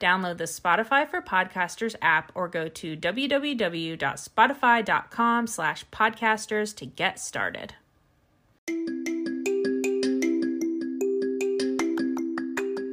Download 0.00 0.36
the 0.38 0.44
Spotify 0.44 1.06
for 1.06 1.20
Podcasters 1.20 1.94
app 2.00 2.32
or 2.34 2.48
go 2.48 2.68
to 2.68 2.96
www.spotify.com 2.96 5.46
slash 5.46 5.84
podcasters 5.92 6.74
to 6.76 6.86
get 6.86 7.20
started. 7.20 7.74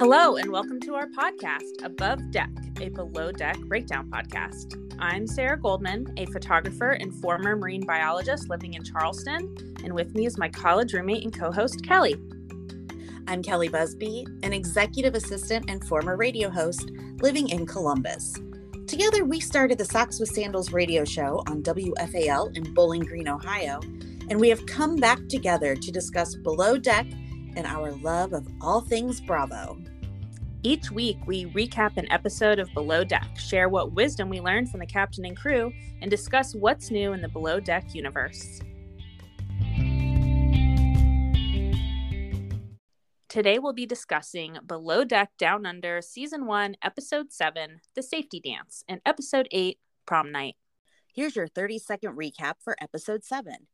Hello, 0.00 0.36
and 0.36 0.52
welcome 0.52 0.78
to 0.80 0.94
our 0.94 1.08
podcast, 1.08 1.82
Above 1.82 2.30
Deck, 2.30 2.50
a 2.80 2.88
below 2.90 3.32
deck 3.32 3.58
breakdown 3.60 4.10
podcast. 4.10 4.74
I'm 4.98 5.26
Sarah 5.26 5.58
Goldman, 5.58 6.12
a 6.18 6.26
photographer 6.26 6.90
and 6.90 7.14
former 7.22 7.56
marine 7.56 7.86
biologist 7.86 8.50
living 8.50 8.74
in 8.74 8.84
Charleston, 8.84 9.56
and 9.82 9.94
with 9.94 10.14
me 10.14 10.26
is 10.26 10.36
my 10.36 10.50
college 10.50 10.92
roommate 10.92 11.24
and 11.24 11.32
co 11.32 11.50
host, 11.50 11.80
Kelli. 11.82 12.37
I'm 13.28 13.42
Kelli 13.42 13.70
Busby, 13.70 14.26
an 14.42 14.54
executive 14.54 15.14
assistant 15.14 15.68
and 15.68 15.84
former 15.84 16.16
radio 16.16 16.48
host 16.48 16.90
living 17.20 17.50
in 17.50 17.66
Columbus. 17.66 18.32
Together, 18.86 19.22
we 19.22 19.38
started 19.38 19.76
the 19.76 19.84
Socks 19.84 20.18
with 20.18 20.30
Sandals 20.30 20.72
radio 20.72 21.04
show 21.04 21.42
on 21.46 21.62
WFAL 21.62 22.56
in 22.56 22.72
Bowling 22.72 23.02
Green, 23.02 23.28
Ohio, 23.28 23.80
and 24.30 24.40
we 24.40 24.48
have 24.48 24.64
come 24.64 24.96
back 24.96 25.18
together 25.28 25.76
to 25.76 25.92
discuss 25.92 26.36
Below 26.36 26.78
Deck 26.78 27.04
and 27.54 27.66
our 27.66 27.92
love 27.92 28.32
of 28.32 28.48
all 28.62 28.80
things 28.80 29.20
Bravo. 29.20 29.78
Each 30.62 30.90
week, 30.90 31.18
we 31.26 31.44
recap 31.48 31.98
an 31.98 32.10
episode 32.10 32.58
of 32.58 32.72
Below 32.72 33.04
Deck, 33.04 33.28
share 33.38 33.68
what 33.68 33.92
wisdom 33.92 34.30
we 34.30 34.40
learned 34.40 34.70
from 34.70 34.80
the 34.80 34.86
captain 34.86 35.26
and 35.26 35.36
crew, 35.36 35.70
and 36.00 36.10
discuss 36.10 36.54
what's 36.54 36.90
new 36.90 37.12
in 37.12 37.20
the 37.20 37.28
Below 37.28 37.60
Deck 37.60 37.94
universe. 37.94 38.60
Today 43.38 43.60
we'll 43.60 43.72
be 43.72 43.86
discussing 43.86 44.58
Below 44.66 45.04
Deck 45.04 45.30
Down 45.38 45.64
Under 45.64 46.02
Season 46.02 46.44
1, 46.44 46.74
Episode 46.82 47.32
7, 47.32 47.80
The 47.94 48.02
Safety 48.02 48.40
Dance, 48.40 48.82
and 48.88 49.00
Episode 49.06 49.46
8, 49.52 49.78
Prom 50.06 50.32
Night. 50.32 50.56
Here's 51.14 51.36
your 51.36 51.46
30 51.46 51.78
second 51.78 52.16
recap 52.16 52.54
for 52.58 52.74
Episode 52.82 53.22
7. 53.22 53.68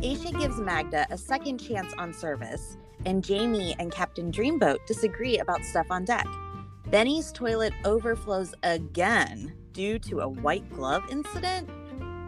Aesha 0.00 0.40
gives 0.40 0.58
Magda 0.58 1.06
a 1.10 1.18
second 1.18 1.58
chance 1.58 1.92
on 1.98 2.14
service, 2.14 2.78
and 3.04 3.22
Jamie 3.22 3.76
and 3.78 3.92
Captain 3.92 4.32
Dreamboat 4.32 4.78
disagree 4.86 5.40
about 5.40 5.62
stuff 5.62 5.88
on 5.90 6.06
deck. 6.06 6.26
Benny's 6.86 7.32
toilet 7.32 7.74
overflows 7.84 8.54
again 8.62 9.52
due 9.74 9.98
to 9.98 10.20
a 10.20 10.28
white 10.28 10.66
glove 10.70 11.02
incident. 11.10 11.68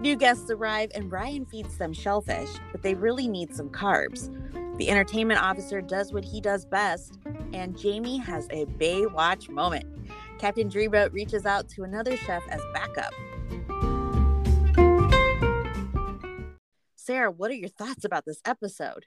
New 0.00 0.14
guests 0.14 0.48
arrive 0.48 0.92
and 0.94 1.10
Ryan 1.10 1.44
feeds 1.44 1.76
them 1.76 1.92
shellfish, 1.92 2.50
but 2.70 2.82
they 2.82 2.94
really 2.94 3.26
need 3.26 3.52
some 3.52 3.68
carbs. 3.68 4.30
The 4.78 4.90
entertainment 4.90 5.42
officer 5.42 5.80
does 5.80 6.12
what 6.12 6.24
he 6.24 6.40
does 6.40 6.64
best, 6.64 7.18
and 7.52 7.76
Jamie 7.76 8.18
has 8.18 8.46
a 8.50 8.66
Baywatch 8.66 9.48
moment. 9.48 9.86
Captain 10.38 10.70
Dreamboat 10.70 11.12
reaches 11.12 11.46
out 11.46 11.68
to 11.70 11.82
another 11.82 12.16
chef 12.16 12.44
as 12.48 12.62
backup. 12.72 13.12
Sarah, 16.94 17.32
what 17.32 17.50
are 17.50 17.54
your 17.54 17.68
thoughts 17.68 18.04
about 18.04 18.24
this 18.24 18.40
episode? 18.44 19.04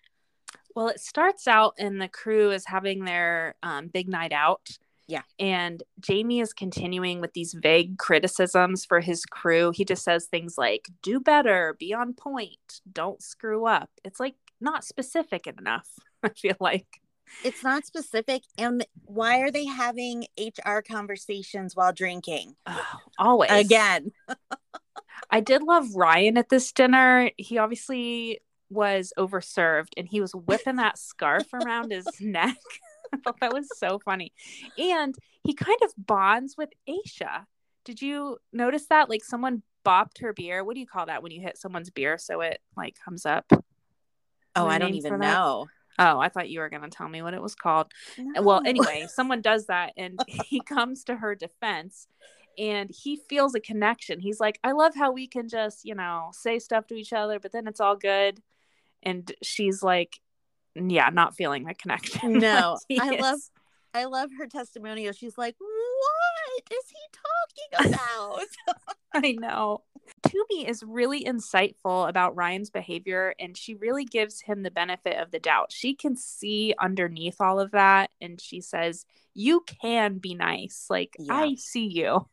Well, 0.76 0.90
it 0.90 1.00
starts 1.00 1.48
out 1.48 1.76
and 1.78 2.02
the 2.02 2.10
crew 2.10 2.52
is 2.52 2.66
having 2.66 3.06
their 3.06 3.56
um, 3.64 3.88
big 3.88 4.10
night 4.10 4.34
out. 4.34 4.78
Yeah. 5.12 5.24
And 5.40 5.84
Jamie 6.00 6.40
is 6.40 6.54
continuing 6.54 7.20
with 7.20 7.34
these 7.34 7.54
vague 7.54 7.98
criticisms 7.98 8.86
for 8.86 9.02
his 9.02 9.26
crew. 9.26 9.74
He 9.76 9.84
just 9.84 10.06
says 10.06 10.28
things 10.28 10.58
like, 10.58 10.88
do 11.04 11.20
better, 11.20 11.76
be 11.78 11.94
on 11.94 12.14
point, 12.14 12.80
don't 12.90 13.22
screw 13.22 13.66
up. 13.66 13.90
It's 14.06 14.22
like 14.22 14.36
not 14.62 14.86
specific 14.86 15.48
enough, 15.48 15.90
I 16.24 16.30
feel 16.30 16.56
like. 16.62 17.02
It's 17.44 17.62
not 17.62 17.86
specific. 17.86 18.44
And 18.58 18.86
why 19.04 19.40
are 19.40 19.52
they 19.52 19.66
having 19.66 20.28
HR 20.40 20.80
conversations 20.80 21.76
while 21.76 21.92
drinking? 21.92 22.56
Oh, 22.66 22.86
always. 23.20 23.52
Again. 23.52 24.14
I 25.30 25.42
did 25.42 25.62
love 25.62 25.94
Ryan 25.94 26.38
at 26.38 26.48
this 26.48 26.72
dinner. 26.72 27.32
He 27.36 27.58
obviously 27.58 28.40
was 28.70 29.12
overserved 29.18 29.90
and 29.98 30.08
he 30.08 30.22
was 30.22 30.34
whipping 30.34 30.78
that 30.78 30.98
scarf 30.98 31.54
around 31.54 31.92
his 31.92 32.08
neck. 32.22 32.56
I 33.14 33.18
thought 33.18 33.38
that 33.42 33.54
was 33.54 33.68
so 33.78 34.00
funny. 34.00 34.32
And 34.78 35.16
he 35.44 35.54
kind 35.54 35.80
of 35.84 35.94
bonds 35.98 36.56
with 36.58 36.70
Aesha. 36.88 37.46
Did 37.84 38.02
you 38.02 38.38
notice 38.54 38.88
that? 38.88 39.10
Like 39.10 39.24
someone 39.24 39.64
bopped 39.86 40.22
her 40.22 40.34
beer. 40.34 40.64
What 40.64 40.76
do 40.76 40.80
you 40.80 40.88
call 40.88 41.08
that 41.08 41.24
when 41.24 41.32
you 41.32 41.42
hit 41.42 41.58
someone's 41.58 41.90
beer 41.90 42.18
so 42.18 42.42
it 42.42 42.60
like 42.78 42.96
comes 43.04 43.26
up? 43.26 43.52
Oh, 44.56 44.68
I 44.68 44.78
don't 44.78 44.94
even 44.94 45.20
know. 45.20 45.68
Oh, 46.00 46.20
I 46.20 46.30
thought 46.30 46.50
you 46.50 46.60
were 46.60 46.70
going 46.70 46.84
to 46.84 46.90
tell 46.90 47.08
me 47.08 47.22
what 47.22 47.34
it 47.34 47.42
was 47.42 47.56
called. 47.56 47.92
No. 48.18 48.42
Well, 48.42 48.62
anyway, 48.66 49.08
someone 49.10 49.42
does 49.42 49.68
that 49.68 49.94
and 49.98 50.20
he 50.46 50.62
comes 50.62 51.04
to 51.06 51.16
her 51.16 51.36
defense 51.36 52.08
and 52.58 52.90
he 52.92 53.18
feels 53.30 53.56
a 53.56 53.60
connection. 53.60 54.20
He's 54.20 54.40
like, 54.40 54.60
I 54.64 54.72
love 54.72 54.94
how 54.96 55.12
we 55.12 55.28
can 55.28 55.48
just, 55.48 55.86
you 55.86 55.96
know, 55.96 56.30
say 56.34 56.60
stuff 56.60 56.88
to 56.88 56.96
each 56.96 57.14
other, 57.14 57.40
but 57.40 57.52
then 57.52 57.68
it's 57.68 57.80
all 57.80 57.96
good. 57.96 58.42
And 59.04 59.32
she's 59.42 59.82
like, 59.82 60.20
yeah, 60.76 61.10
not 61.10 61.36
feeling 61.36 61.66
the 61.66 61.74
connection. 61.74 62.34
No, 62.40 62.78
I 63.00 63.10
love 63.18 63.40
I 63.94 64.06
love 64.06 64.30
her 64.38 64.48
testimonial. 64.48 65.14
She's 65.14 65.38
like, 65.38 65.56
"What 65.60 66.64
is 66.72 66.86
he 66.90 67.80
talking 67.82 67.94
about?" 67.94 68.46
I 69.14 69.34
know. 69.34 69.84
Tumi 70.24 70.68
is 70.68 70.84
really 70.84 71.24
insightful 71.24 72.08
about 72.08 72.36
Ryan's 72.36 72.70
behavior 72.70 73.34
and 73.40 73.56
she 73.58 73.76
really 73.76 74.06
gives 74.06 74.42
him 74.42 74.64
the 74.64 74.72
benefit 74.72 75.18
of 75.18 75.32
the 75.32 75.40
doubt. 75.40 75.72
She 75.72 75.94
can 75.96 76.16
see 76.16 76.74
underneath 76.80 77.40
all 77.40 77.60
of 77.60 77.72
that 77.72 78.12
and 78.22 78.40
she 78.40 78.62
says, 78.62 79.06
"You 79.34 79.64
can 79.82 80.20
be 80.20 80.36
nice. 80.36 80.88
Like 80.90 81.16
yeah. 81.20 81.34
I 81.34 81.56
see 81.56 81.88
you. 81.88 82.28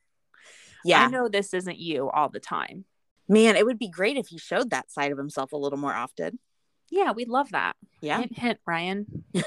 Yeah. 0.85 1.05
I 1.05 1.09
know 1.09 1.29
this 1.29 1.55
isn't 1.55 1.79
you 1.79 2.09
all 2.11 2.29
the 2.29 2.41
time." 2.41 2.85
Man, 3.29 3.57
it 3.57 3.67
would 3.67 3.79
be 3.79 3.91
great 3.91 4.17
if 4.17 4.29
he 4.29 4.39
showed 4.39 4.71
that 4.71 4.91
side 4.91 5.13
of 5.13 5.19
himself 5.19 5.53
a 5.53 5.57
little 5.57 5.79
more 5.79 5.95
often. 5.95 6.39
Yeah, 6.91 7.13
we'd 7.13 7.29
love 7.29 7.51
that. 7.51 7.77
Yeah. 8.01 8.21
Hint, 8.21 8.39
hint, 8.39 8.59
Ryan. 8.67 9.25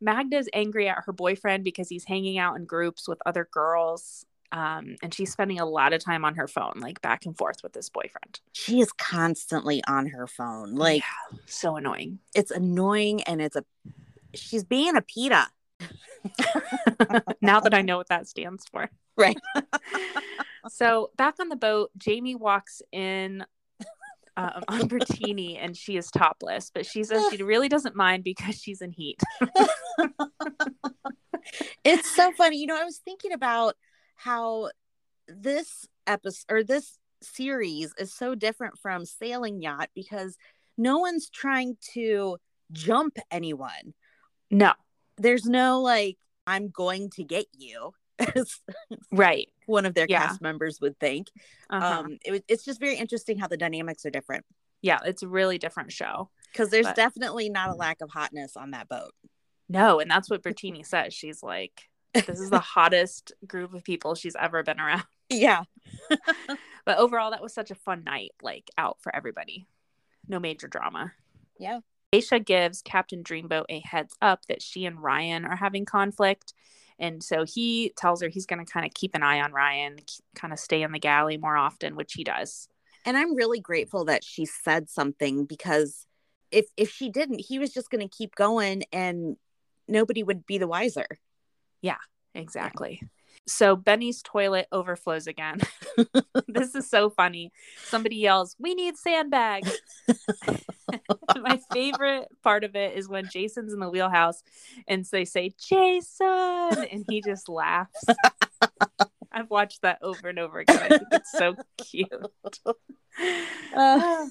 Magda's 0.00 0.48
angry 0.52 0.88
at 0.88 1.04
her 1.06 1.12
boyfriend 1.12 1.64
because 1.64 1.88
he's 1.88 2.04
hanging 2.04 2.38
out 2.38 2.56
in 2.56 2.64
groups 2.64 3.08
with 3.08 3.20
other 3.24 3.48
girls. 3.50 4.26
Um, 4.50 4.96
and 5.02 5.14
she's 5.14 5.32
spending 5.32 5.60
a 5.60 5.64
lot 5.64 5.94
of 5.94 6.04
time 6.04 6.26
on 6.26 6.34
her 6.34 6.46
phone, 6.46 6.74
like 6.76 7.00
back 7.00 7.24
and 7.24 7.36
forth 7.36 7.62
with 7.62 7.72
this 7.72 7.88
boyfriend. 7.88 8.40
She 8.52 8.80
is 8.80 8.92
constantly 8.92 9.82
on 9.88 10.08
her 10.08 10.26
phone. 10.26 10.74
Like, 10.74 11.00
yeah, 11.00 11.38
so 11.46 11.76
annoying. 11.76 12.18
It's 12.34 12.50
annoying 12.50 13.22
and 13.22 13.40
it's 13.40 13.56
a, 13.56 13.64
she's 14.34 14.64
being 14.64 14.94
a 14.94 15.00
PETA. 15.00 15.46
now 17.40 17.60
that 17.60 17.72
I 17.72 17.80
know 17.80 17.96
what 17.96 18.08
that 18.08 18.28
stands 18.28 18.66
for. 18.70 18.90
Right. 19.16 19.38
so 20.68 21.10
back 21.16 21.36
on 21.40 21.48
the 21.48 21.56
boat, 21.56 21.90
Jamie 21.96 22.34
walks 22.34 22.82
in 22.92 23.44
um, 24.36 24.62
on 24.68 24.88
Brittini 24.88 25.58
and 25.60 25.76
she 25.76 25.96
is 25.96 26.10
topless, 26.10 26.70
but 26.72 26.86
she 26.86 27.04
says 27.04 27.24
she 27.30 27.42
really 27.42 27.68
doesn't 27.68 27.96
mind 27.96 28.24
because 28.24 28.56
she's 28.56 28.80
in 28.80 28.90
heat. 28.92 29.20
it's 31.84 32.14
so 32.14 32.32
funny. 32.32 32.58
You 32.58 32.66
know, 32.66 32.80
I 32.80 32.84
was 32.84 32.98
thinking 32.98 33.32
about 33.32 33.74
how 34.16 34.70
this 35.28 35.86
episode 36.06 36.44
or 36.50 36.64
this 36.64 36.98
series 37.22 37.92
is 37.98 38.12
so 38.12 38.34
different 38.34 38.78
from 38.78 39.04
Sailing 39.04 39.60
Yacht 39.62 39.90
because 39.94 40.36
no 40.78 40.98
one's 40.98 41.28
trying 41.28 41.76
to 41.92 42.38
jump 42.72 43.18
anyone. 43.30 43.94
No. 44.50 44.72
There's 45.18 45.44
no 45.44 45.80
like 45.80 46.18
I'm 46.46 46.68
going 46.68 47.10
to 47.10 47.24
get 47.24 47.46
you, 47.52 47.92
Right. 49.12 49.48
One 49.66 49.86
of 49.86 49.94
their 49.94 50.06
Yeah. 50.08 50.26
cast 50.26 50.40
members 50.40 50.80
would 50.80 50.98
think. 50.98 51.28
Uh-huh. 51.70 52.00
Um, 52.00 52.18
it, 52.24 52.44
it's 52.48 52.64
just 52.64 52.80
very 52.80 52.96
interesting 52.96 53.38
how 53.38 53.46
the 53.48 53.56
dynamics 53.56 54.04
are 54.06 54.10
different 54.10 54.44
yeah, 54.84 54.98
it's 55.04 55.22
a 55.22 55.28
really 55.28 55.58
different 55.58 55.92
show. 55.92 56.28
because 56.52 56.70
there's 56.70 56.86
But- 56.86 56.96
definitely 56.96 57.48
not 57.48 57.70
a 57.70 57.74
lack 57.74 58.00
of 58.00 58.10
hotness 58.10 58.56
on 58.56 58.72
that 58.72 58.88
boat. 58.88 59.12
No, 59.68 60.00
and 60.00 60.10
that's 60.10 60.28
what 60.28 60.42
Brittini 60.44 60.84
says. 60.84 61.14
She's 61.14 61.40
like, 61.40 61.88
this 62.12 62.40
is 62.40 62.50
the 62.50 62.58
hottest 62.74 63.32
group 63.46 63.74
of 63.74 63.84
people 63.84 64.16
she's 64.16 64.34
ever 64.34 64.62
been 64.64 64.80
around. 64.80 65.04
Yeah. 65.30 65.62
But 66.84 66.98
overall, 66.98 67.30
that 67.30 67.40
was 67.42 67.54
such 67.54 67.70
a 67.70 67.74
fun 67.76 68.02
night, 68.04 68.32
like 68.42 68.70
out 68.76 68.98
for 69.00 69.14
everybody. 69.14 69.66
No 70.28 70.40
major 70.40 70.66
drama. 70.66 71.12
Yeah. 71.58 71.78
Aesha 72.12 72.44
gives 72.44 72.82
Captain 72.82 73.22
Dreamboat 73.22 73.66
a 73.70 73.80
heads 73.84 74.14
up 74.20 74.44
that 74.46 74.60
she 74.62 74.84
and 74.84 75.00
Ryan 75.00 75.44
are 75.44 75.56
having 75.56 75.84
conflict. 75.84 76.52
And 76.98 77.22
so 77.22 77.44
he 77.44 77.92
tells 77.96 78.22
her 78.22 78.28
he's 78.28 78.46
going 78.46 78.64
to 78.64 78.70
kind 78.70 78.86
of 78.86 78.94
keep 78.94 79.14
an 79.14 79.22
eye 79.22 79.40
on 79.40 79.52
Ryan, 79.52 79.96
kind 80.34 80.52
of 80.52 80.58
stay 80.58 80.82
in 80.82 80.92
the 80.92 80.98
galley 80.98 81.36
more 81.36 81.56
often, 81.56 81.96
which 81.96 82.12
he 82.14 82.24
does. 82.24 82.68
And 83.04 83.16
I'm 83.16 83.34
really 83.34 83.60
grateful 83.60 84.04
that 84.06 84.24
she 84.24 84.44
said 84.44 84.88
something 84.88 85.44
because 85.44 86.06
if 86.50 86.66
if 86.76 86.90
she 86.90 87.08
didn't, 87.08 87.40
he 87.40 87.58
was 87.58 87.72
just 87.72 87.90
going 87.90 88.06
to 88.06 88.16
keep 88.16 88.34
going 88.34 88.84
and 88.92 89.36
nobody 89.88 90.22
would 90.22 90.46
be 90.46 90.58
the 90.58 90.68
wiser. 90.68 91.06
Yeah, 91.80 91.96
exactly. 92.34 93.02
So 93.46 93.74
Benny's 93.76 94.22
toilet 94.22 94.66
overflows 94.70 95.26
again. 95.26 95.60
this 96.48 96.74
is 96.74 96.88
so 96.88 97.10
funny. 97.10 97.52
Somebody 97.84 98.16
yells, 98.16 98.56
We 98.58 98.74
need 98.74 98.96
sandbags. 98.96 99.78
My 101.40 101.60
favorite 101.72 102.28
part 102.42 102.64
of 102.64 102.76
it 102.76 102.96
is 102.96 103.08
when 103.08 103.28
Jason's 103.28 103.72
in 103.72 103.80
the 103.80 103.90
wheelhouse 103.90 104.42
and 104.86 105.04
they 105.06 105.24
say, 105.24 105.52
Jason, 105.58 106.86
and 106.90 107.04
he 107.08 107.20
just 107.20 107.48
laughs. 107.48 108.04
I've 109.32 109.50
watched 109.50 109.82
that 109.82 109.98
over 110.02 110.28
and 110.28 110.38
over 110.38 110.60
again. 110.60 110.78
I 110.82 110.88
think 110.88 111.08
it's 111.12 111.32
so 111.32 111.56
cute. 111.78 112.10
Uh, 113.74 114.26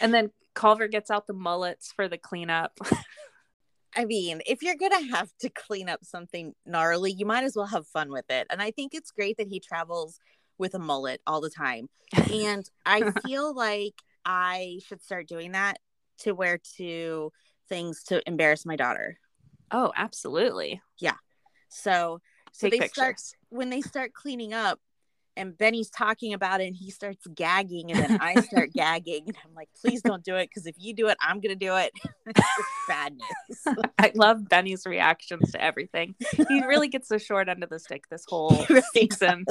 and 0.00 0.14
then 0.14 0.30
Culver 0.54 0.88
gets 0.88 1.10
out 1.10 1.26
the 1.26 1.34
mullets 1.34 1.92
for 1.92 2.08
the 2.08 2.18
cleanup. 2.18 2.78
I 3.96 4.04
mean, 4.04 4.42
if 4.46 4.62
you're 4.62 4.76
going 4.76 4.92
to 4.92 5.16
have 5.16 5.30
to 5.40 5.48
clean 5.48 5.88
up 5.88 6.04
something 6.04 6.54
gnarly, 6.66 7.12
you 7.12 7.24
might 7.24 7.44
as 7.44 7.56
well 7.56 7.66
have 7.66 7.86
fun 7.86 8.10
with 8.12 8.26
it. 8.28 8.46
And 8.50 8.60
I 8.60 8.70
think 8.70 8.92
it's 8.94 9.10
great 9.10 9.38
that 9.38 9.48
he 9.48 9.58
travels 9.58 10.18
with 10.58 10.74
a 10.74 10.78
mullet 10.78 11.20
all 11.26 11.40
the 11.40 11.50
time. 11.50 11.88
And 12.30 12.68
I 12.86 13.10
feel 13.22 13.54
like 13.54 13.94
I 14.24 14.80
should 14.86 15.02
start 15.02 15.28
doing 15.28 15.52
that 15.52 15.78
to 16.18 16.32
wear 16.32 16.58
to 16.76 17.32
things 17.68 18.02
to 18.04 18.26
embarrass 18.28 18.66
my 18.66 18.76
daughter. 18.76 19.18
Oh, 19.70 19.92
absolutely. 19.96 20.82
Yeah. 20.98 21.16
So, 21.68 22.20
so 22.52 22.68
Take 22.68 22.80
they 22.80 22.88
start 22.88 23.16
when 23.48 23.70
they 23.70 23.80
start 23.80 24.12
cleaning 24.12 24.52
up 24.52 24.78
and 25.36 25.56
Benny's 25.56 25.90
talking 25.90 26.32
about 26.32 26.60
it 26.60 26.66
and 26.66 26.76
he 26.76 26.90
starts 26.90 27.26
gagging 27.34 27.92
and 27.92 28.00
then 28.02 28.18
I 28.20 28.40
start 28.40 28.72
gagging 28.74 29.24
and 29.26 29.36
I'm 29.44 29.54
like, 29.54 29.68
please 29.80 30.02
don't 30.02 30.24
do 30.24 30.36
it 30.36 30.48
because 30.48 30.66
if 30.66 30.74
you 30.78 30.94
do 30.94 31.08
it, 31.08 31.16
I'm 31.20 31.40
gonna 31.40 31.54
do 31.54 31.76
it. 31.76 31.92
bad 32.88 33.12
news. 33.14 33.76
I 33.98 34.12
love 34.14 34.48
Benny's 34.48 34.86
reactions 34.86 35.52
to 35.52 35.62
everything. 35.62 36.14
He 36.48 36.64
really 36.64 36.88
gets 36.88 37.08
the 37.08 37.18
short 37.18 37.48
end 37.48 37.62
of 37.62 37.70
the 37.70 37.78
stick 37.78 38.04
this 38.10 38.24
whole 38.28 38.64
really 38.68 38.82
season 38.94 39.44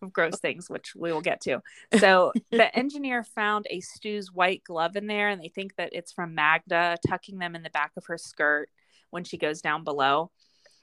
of 0.00 0.12
gross 0.12 0.38
things, 0.38 0.70
which 0.70 0.94
we 0.96 1.12
will 1.12 1.20
get 1.20 1.40
to. 1.42 1.60
So 1.98 2.32
the 2.50 2.74
engineer 2.76 3.24
found 3.24 3.66
a 3.68 3.80
stew's 3.80 4.32
white 4.32 4.62
glove 4.64 4.94
in 4.96 5.08
there, 5.08 5.28
and 5.28 5.42
they 5.42 5.48
think 5.48 5.74
that 5.76 5.90
it's 5.92 6.12
from 6.12 6.34
Magda 6.36 6.96
tucking 7.06 7.38
them 7.38 7.56
in 7.56 7.62
the 7.64 7.70
back 7.70 7.92
of 7.96 8.06
her 8.06 8.16
skirt 8.16 8.70
when 9.10 9.24
she 9.24 9.36
goes 9.38 9.60
down 9.60 9.82
below. 9.84 10.30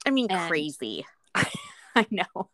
I 0.05 0.09
mean, 0.11 0.27
And- 0.29 0.49
crazy. 0.49 1.05
I 1.97 2.05
know. 2.11 2.49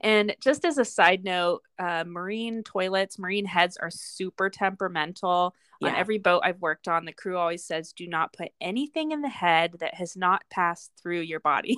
And 0.00 0.36
just 0.40 0.64
as 0.64 0.78
a 0.78 0.84
side 0.84 1.24
note, 1.24 1.62
uh, 1.78 2.04
marine 2.06 2.62
toilets, 2.62 3.18
marine 3.18 3.44
heads 3.44 3.76
are 3.76 3.90
super 3.90 4.48
temperamental. 4.50 5.54
On 5.82 5.94
every 5.94 6.16
boat 6.16 6.40
I've 6.44 6.62
worked 6.62 6.88
on, 6.88 7.04
the 7.04 7.12
crew 7.12 7.36
always 7.36 7.62
says, 7.62 7.92
do 7.92 8.06
not 8.06 8.32
put 8.32 8.52
anything 8.58 9.12
in 9.12 9.20
the 9.20 9.28
head 9.28 9.74
that 9.80 9.94
has 9.94 10.16
not 10.16 10.42
passed 10.48 10.92
through 11.02 11.20
your 11.20 11.40
body. 11.40 11.76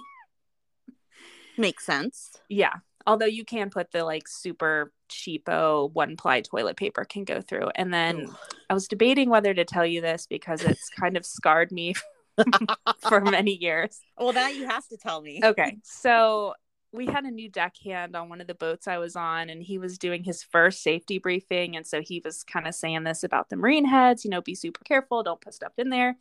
Makes 1.57 1.87
sense. 1.87 2.33
yeah. 2.49 2.75
Although 3.09 3.27
you 3.27 3.45
can 3.45 3.71
put 3.71 3.93
the 3.93 4.05
like 4.05 4.29
super 4.29 4.93
cheapo 5.09 5.93
one 5.93 6.17
ply 6.17 6.41
toilet 6.41 6.77
paper 6.77 7.05
can 7.05 7.25
go 7.25 7.41
through. 7.41 7.71
And 7.75 7.95
then 7.95 8.27
Ugh. 8.29 8.37
I 8.69 8.75
was 8.75 8.89
debating 8.89 9.31
whether 9.31 9.55
to 9.55 9.65
tell 9.65 9.87
you 9.87 10.01
this 10.01 10.27
because 10.29 10.63
it's 10.63 10.89
kind 10.91 11.17
of 11.17 11.25
scarred 11.25 11.71
me 11.73 11.95
for 13.09 13.21
many 13.21 13.57
years. 13.57 14.01
Well, 14.19 14.33
now 14.33 14.49
you 14.49 14.67
have 14.67 14.87
to 14.89 14.97
tell 14.97 15.21
me. 15.21 15.41
Okay. 15.43 15.79
So 15.85 16.55
we 16.97 17.07
had 17.07 17.25
a 17.25 17.31
new 17.31 17.49
deckhand 17.49 18.17
on 18.17 18.29
one 18.29 18.41
of 18.41 18.47
the 18.47 18.55
boats 18.55 18.89
I 18.89 18.99
was 18.99 19.15
on, 19.17 19.51
and 19.51 19.63
he 19.63 19.79
was 19.79 19.99
doing 19.99 20.25
his 20.25 20.43
first 20.43 20.83
safety 20.83 21.19
briefing. 21.19 21.77
And 21.77 21.87
so 21.87 22.01
he 22.01 22.21
was 22.25 22.43
kind 22.43 22.67
of 22.67 22.75
saying 22.75 23.05
this 23.05 23.23
about 23.23 23.51
the 23.51 23.57
marine 23.57 23.85
heads, 23.85 24.25
you 24.25 24.31
know, 24.31 24.41
be 24.41 24.55
super 24.55 24.83
careful, 24.85 25.23
don't 25.23 25.41
put 25.41 25.55
stuff 25.55 25.73
in 25.79 25.91
there. 25.91 26.17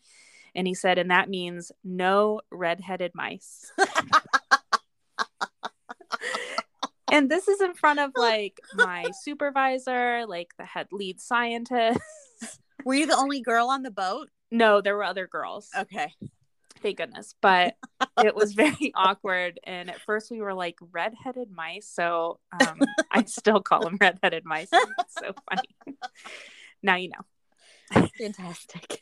And 0.54 0.68
he 0.68 0.74
said, 0.74 0.98
and 0.98 1.12
that 1.12 1.30
means 1.30 1.72
no 1.83 2.42
redheaded 2.51 3.12
mice. 3.13 3.72
and 7.12 7.30
this 7.30 7.48
is 7.48 7.62
in 7.62 7.74
front 7.74 8.00
of 8.00 8.12
like 8.16 8.60
my 8.75 9.06
supervisor, 9.22 10.25
like 10.27 10.51
the 10.57 10.66
head 10.66 10.88
lead 10.92 11.19
scientist. 11.19 12.00
Were 12.86 12.95
you 12.95 13.06
the 13.07 13.18
only 13.18 13.42
girl 13.42 13.68
on 13.68 13.83
the 13.83 13.92
boat? 13.92 14.30
No, 14.51 14.80
there 14.80 14.95
were 14.95 15.04
other 15.04 15.27
girls. 15.27 15.69
Okay. 15.77 16.13
Thank 16.86 16.98
goodness 16.98 17.34
but 17.42 17.76
it 18.24 18.36
was 18.36 18.54
very 18.64 18.92
awkward 18.94 19.60
and 19.64 19.90
at 19.90 20.00
first 20.02 20.30
we 20.30 20.40
were 20.40 20.54
like 20.54 20.76
redheaded 20.92 21.50
mice 21.50 21.90
so 21.92 22.40
um, 22.62 22.80
i 23.12 23.24
still 23.26 23.60
call 23.60 23.82
them 23.84 23.98
redheaded 24.00 24.46
mice 24.46 24.70
it's 24.72 25.16
so 25.20 25.34
funny. 25.50 25.68
Now 26.84 26.98
you 26.98 27.10
know. 27.10 28.06
Fantastic. 28.20 29.02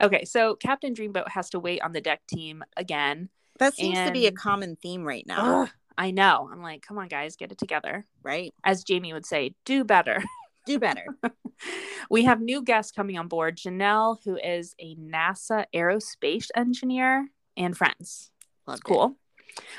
okay 0.00 0.24
so 0.24 0.54
captain 0.54 0.94
dreamboat 0.94 1.28
has 1.28 1.50
to 1.50 1.60
wait 1.60 1.82
on 1.82 1.92
the 1.92 2.00
deck 2.00 2.22
team 2.26 2.64
again 2.78 3.28
That 3.58 3.74
seems 3.74 3.98
to 3.98 4.10
be 4.10 4.26
a 4.26 4.32
common 4.32 4.76
theme 4.76 5.04
right 5.04 5.26
now, 5.26 5.62
Ugh, 5.64 5.68
i 5.98 6.10
know. 6.10 6.48
I'm 6.50 6.62
like 6.62 6.80
come 6.80 6.96
on 6.96 7.08
guys 7.08 7.36
get 7.36 7.52
it 7.52 7.58
together. 7.58 8.06
Right? 8.22 8.54
as 8.64 8.84
jamie 8.84 9.12
would 9.12 9.26
say 9.26 9.54
do 9.66 9.84
better 9.84 10.22
Do 10.66 10.78
better. 10.78 11.06
we 12.10 12.24
have 12.24 12.40
new 12.40 12.62
guests 12.62 12.92
coming 12.92 13.18
on 13.18 13.28
board 13.28 13.56
janelle 13.56 14.18
who 14.24 14.36
is 14.36 14.74
a 14.78 14.94
nasa 14.96 15.64
aerospace 15.74 16.48
engineer 16.54 17.28
and 17.56 17.76
friends 17.76 18.30
Loved 18.66 18.80
it. 18.80 18.84
cool. 18.88 19.16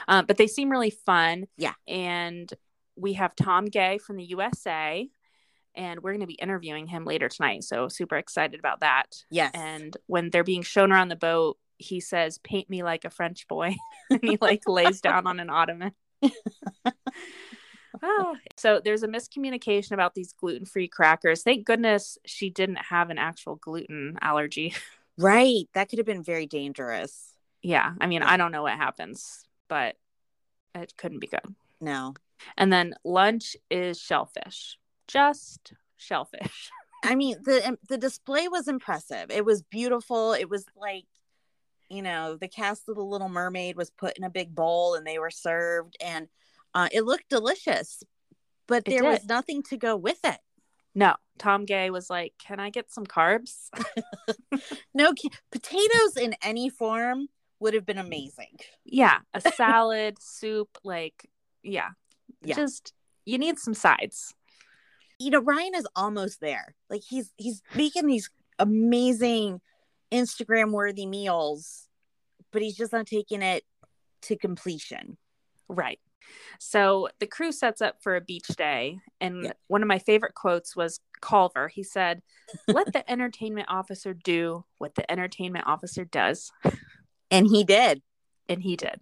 Um, 0.07 0.25
but 0.25 0.37
they 0.37 0.47
seem 0.47 0.69
really 0.69 0.89
fun. 0.89 1.47
Yeah. 1.57 1.73
And 1.87 2.51
we 2.95 3.13
have 3.13 3.35
Tom 3.35 3.65
Gay 3.65 3.97
from 3.97 4.17
the 4.17 4.25
USA, 4.25 5.09
and 5.75 6.01
we're 6.01 6.11
going 6.11 6.21
to 6.21 6.27
be 6.27 6.33
interviewing 6.33 6.87
him 6.87 7.05
later 7.05 7.29
tonight. 7.29 7.63
So 7.63 7.87
super 7.87 8.17
excited 8.17 8.59
about 8.59 8.81
that. 8.81 9.23
Yes. 9.29 9.51
And 9.53 9.95
when 10.07 10.29
they're 10.29 10.43
being 10.43 10.61
shown 10.61 10.91
around 10.91 11.07
the 11.07 11.15
boat, 11.15 11.57
he 11.77 11.99
says, 11.99 12.37
"Paint 12.37 12.69
me 12.69 12.83
like 12.83 13.05
a 13.05 13.09
French 13.09 13.47
boy," 13.47 13.75
and 14.09 14.19
he 14.21 14.37
like 14.41 14.67
lays 14.67 15.01
down 15.01 15.25
on 15.25 15.39
an 15.39 15.49
ottoman. 15.49 15.93
Ah, 18.01 18.33
so 18.57 18.81
there's 18.83 19.03
a 19.03 19.07
miscommunication 19.07 19.91
about 19.91 20.13
these 20.13 20.33
gluten-free 20.33 20.87
crackers. 20.87 21.43
Thank 21.43 21.65
goodness 21.65 22.17
she 22.25 22.49
didn't 22.49 22.77
have 22.77 23.09
an 23.09 23.17
actual 23.17 23.55
gluten 23.55 24.17
allergy. 24.21 24.73
right. 25.17 25.67
That 25.73 25.89
could 25.89 25.99
have 25.99 26.05
been 26.05 26.23
very 26.23 26.45
dangerous. 26.45 27.33
yeah, 27.61 27.93
I 27.99 28.07
mean, 28.07 28.23
I 28.23 28.37
don't 28.37 28.51
know 28.51 28.63
what 28.63 28.77
happens, 28.77 29.45
but 29.67 29.95
it 30.73 30.93
couldn't 30.97 31.19
be 31.19 31.27
good. 31.27 31.55
No. 31.79 32.13
And 32.57 32.71
then 32.71 32.95
lunch 33.03 33.55
is 33.69 33.99
shellfish, 33.99 34.77
just 35.07 35.73
shellfish. 35.97 36.71
I 37.03 37.15
mean, 37.15 37.37
the 37.43 37.67
um, 37.67 37.77
the 37.87 37.97
display 37.97 38.47
was 38.47 38.67
impressive. 38.67 39.31
It 39.31 39.43
was 39.43 39.63
beautiful. 39.63 40.33
It 40.33 40.49
was 40.49 40.65
like, 40.75 41.05
you 41.89 42.01
know, 42.01 42.37
the 42.37 42.47
cast 42.47 42.87
of 42.87 42.95
the 42.95 43.03
Little 43.03 43.29
Mermaid 43.29 43.75
was 43.75 43.89
put 43.89 44.17
in 44.17 44.23
a 44.23 44.29
big 44.29 44.53
bowl 44.53 44.93
and 44.93 45.05
they 45.05 45.17
were 45.19 45.31
served, 45.31 45.97
and 45.99 46.27
uh, 46.73 46.89
it 46.91 47.03
looked 47.03 47.29
delicious. 47.29 48.03
But 48.67 48.85
there 48.85 49.03
was 49.03 49.25
nothing 49.25 49.63
to 49.63 49.77
go 49.77 49.97
with 49.97 50.19
it. 50.23 50.37
No, 50.95 51.15
Tom 51.37 51.65
Gay 51.65 51.89
was 51.89 52.09
like, 52.09 52.33
"Can 52.37 52.59
I 52.59 52.69
get 52.69 52.91
some 52.91 53.05
carbs?" 53.05 53.69
No 54.93 55.13
potatoes 55.51 56.17
in 56.17 56.35
any 56.41 56.69
form 56.69 57.27
would 57.59 57.73
have 57.73 57.85
been 57.85 57.97
amazing. 57.97 58.59
yeah, 58.85 59.19
a 59.33 59.41
salad, 59.55 60.17
soup, 60.21 60.77
like, 60.83 61.29
yeah, 61.63 61.89
Yeah. 62.41 62.55
just 62.55 62.93
you 63.25 63.37
need 63.37 63.59
some 63.59 63.73
sides. 63.73 64.33
You 65.19 65.29
know, 65.31 65.39
Ryan 65.41 65.75
is 65.75 65.87
almost 65.95 66.41
there. 66.41 66.75
Like 66.89 67.01
he's 67.07 67.31
he's 67.37 67.61
making 67.75 68.07
these 68.07 68.29
amazing 68.59 69.61
Instagram 70.11 70.71
worthy 70.71 71.05
meals, 71.05 71.87
but 72.51 72.61
he's 72.61 72.75
just 72.77 72.91
not 72.93 73.05
taking 73.07 73.41
it 73.41 73.63
to 74.23 74.35
completion. 74.37 75.17
Right. 75.69 75.99
So 76.59 77.09
the 77.19 77.27
crew 77.27 77.51
sets 77.51 77.81
up 77.81 77.95
for 78.01 78.15
a 78.15 78.21
beach 78.21 78.47
day. 78.47 78.99
And 79.19 79.45
Yeah. 79.45 79.53
one 79.67 79.81
of 79.81 79.87
my 79.87 79.99
favorite 79.99 80.35
quotes 80.35 80.75
was 80.75 80.99
Culver. 81.21 81.67
He 81.67 81.83
said, 81.83 82.21
Let 82.67 82.93
the 82.93 83.09
entertainment 83.09 83.67
officer 83.69 84.13
do 84.13 84.65
what 84.77 84.95
the 84.95 85.09
entertainment 85.11 85.67
officer 85.67 86.05
does. 86.05 86.51
And 87.29 87.47
he 87.47 87.63
did. 87.63 88.01
And 88.49 88.61
he 88.61 88.75
did. 88.75 88.99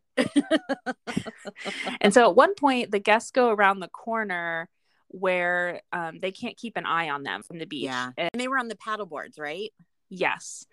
and 2.02 2.14
so 2.14 2.30
at 2.30 2.36
one 2.36 2.54
point, 2.56 2.92
the 2.92 3.00
guests 3.00 3.32
go 3.32 3.50
around 3.50 3.80
the 3.80 3.88
corner 3.88 4.70
where 5.08 5.82
um, 5.92 6.20
they 6.20 6.32
can't 6.32 6.56
keep 6.56 6.78
an 6.78 6.86
eye 6.86 7.10
on 7.10 7.24
them 7.24 7.42
from 7.42 7.58
the 7.58 7.66
beach. 7.66 7.86
Yeah. 7.86 8.12
And 8.18 8.30
they 8.36 8.48
were 8.48 8.60
on 8.60 8.68
the 8.68 8.76
paddle 8.76 9.08
boards, 9.08 9.40
right? 9.40 9.72
Yes. 10.10 10.66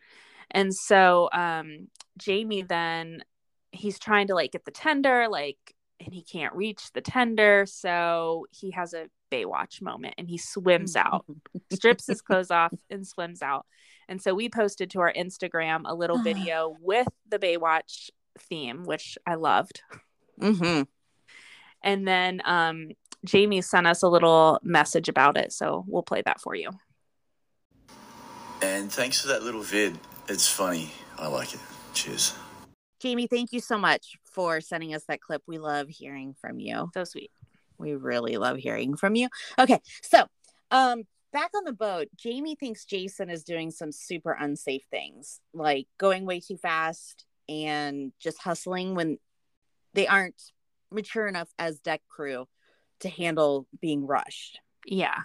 And 0.50 0.74
so 0.74 1.30
um, 1.32 1.88
Jamie 2.18 2.62
then 2.62 3.24
he's 3.72 3.98
trying 3.98 4.26
to 4.28 4.34
like 4.34 4.52
get 4.52 4.64
the 4.64 4.70
tender, 4.70 5.28
like, 5.28 5.56
and 6.00 6.12
he 6.12 6.22
can't 6.22 6.54
reach 6.54 6.92
the 6.92 7.00
tender. 7.00 7.64
So 7.66 8.46
he 8.50 8.72
has 8.72 8.94
a 8.94 9.06
Baywatch 9.30 9.82
moment 9.82 10.14
and 10.18 10.28
he 10.28 10.38
swims 10.38 10.96
out, 10.96 11.24
strips 11.72 12.06
his 12.06 12.22
clothes 12.22 12.50
off, 12.50 12.72
and 12.90 13.06
swims 13.06 13.42
out. 13.42 13.66
And 14.08 14.20
so 14.20 14.34
we 14.34 14.48
posted 14.48 14.90
to 14.90 15.00
our 15.00 15.12
Instagram 15.12 15.82
a 15.84 15.94
little 15.94 16.18
video 16.22 16.76
with 16.80 17.08
the 17.28 17.38
Baywatch 17.38 18.10
theme, 18.38 18.84
which 18.84 19.18
I 19.26 19.34
loved. 19.34 19.82
Mm-hmm. 20.40 20.82
And 21.82 22.08
then 22.08 22.42
um, 22.44 22.90
Jamie 23.24 23.62
sent 23.62 23.86
us 23.86 24.02
a 24.02 24.08
little 24.08 24.60
message 24.62 25.08
about 25.08 25.36
it. 25.36 25.52
So 25.52 25.84
we'll 25.86 26.02
play 26.02 26.22
that 26.24 26.40
for 26.40 26.54
you. 26.54 26.70
And 28.62 28.90
thanks 28.90 29.20
for 29.20 29.28
that 29.28 29.42
little 29.42 29.62
vid. 29.62 29.98
It's 30.28 30.48
funny. 30.48 30.90
I 31.18 31.28
like 31.28 31.54
it. 31.54 31.60
Cheers. 31.92 32.34
Jamie, 33.00 33.26
thank 33.26 33.52
you 33.52 33.60
so 33.60 33.78
much 33.78 34.16
for 34.36 34.60
sending 34.60 34.94
us 34.94 35.02
that 35.08 35.20
clip. 35.20 35.42
We 35.48 35.58
love 35.58 35.88
hearing 35.88 36.36
from 36.40 36.60
you. 36.60 36.90
So 36.94 37.02
sweet. 37.02 37.32
We 37.78 37.94
really 37.94 38.36
love 38.36 38.58
hearing 38.58 38.96
from 38.96 39.16
you. 39.16 39.28
Okay, 39.58 39.80
so 40.02 40.26
um 40.70 41.02
back 41.32 41.50
on 41.56 41.64
the 41.64 41.72
boat, 41.72 42.06
Jamie 42.16 42.54
thinks 42.54 42.84
Jason 42.84 43.28
is 43.28 43.42
doing 43.42 43.72
some 43.72 43.90
super 43.90 44.32
unsafe 44.32 44.84
things, 44.90 45.40
like 45.52 45.88
going 45.98 46.24
way 46.24 46.38
too 46.38 46.56
fast 46.56 47.26
and 47.48 48.12
just 48.20 48.40
hustling 48.40 48.94
when 48.94 49.18
they 49.94 50.06
aren't 50.06 50.40
mature 50.90 51.26
enough 51.26 51.48
as 51.58 51.80
deck 51.80 52.02
crew 52.08 52.46
to 53.00 53.08
handle 53.08 53.66
being 53.80 54.06
rushed. 54.06 54.60
Yeah. 54.86 55.22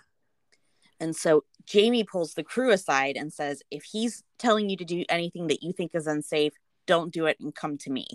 And 1.00 1.16
so 1.16 1.46
Jamie 1.66 2.04
pulls 2.04 2.34
the 2.34 2.44
crew 2.44 2.72
aside 2.72 3.16
and 3.16 3.32
says, 3.32 3.64
if 3.72 3.84
he's 3.84 4.24
telling 4.38 4.70
you 4.70 4.78
to 4.78 4.86
do 4.86 5.04
anything 5.10 5.48
that 5.48 5.64
you 5.64 5.74
think 5.74 5.92
is 5.94 6.08
unsafe, 6.08 6.54
don't 6.86 7.14
do 7.14 7.26
it 7.26 7.38
and 7.40 7.56
come 7.56 7.78
to 7.80 7.90
me. 7.90 8.06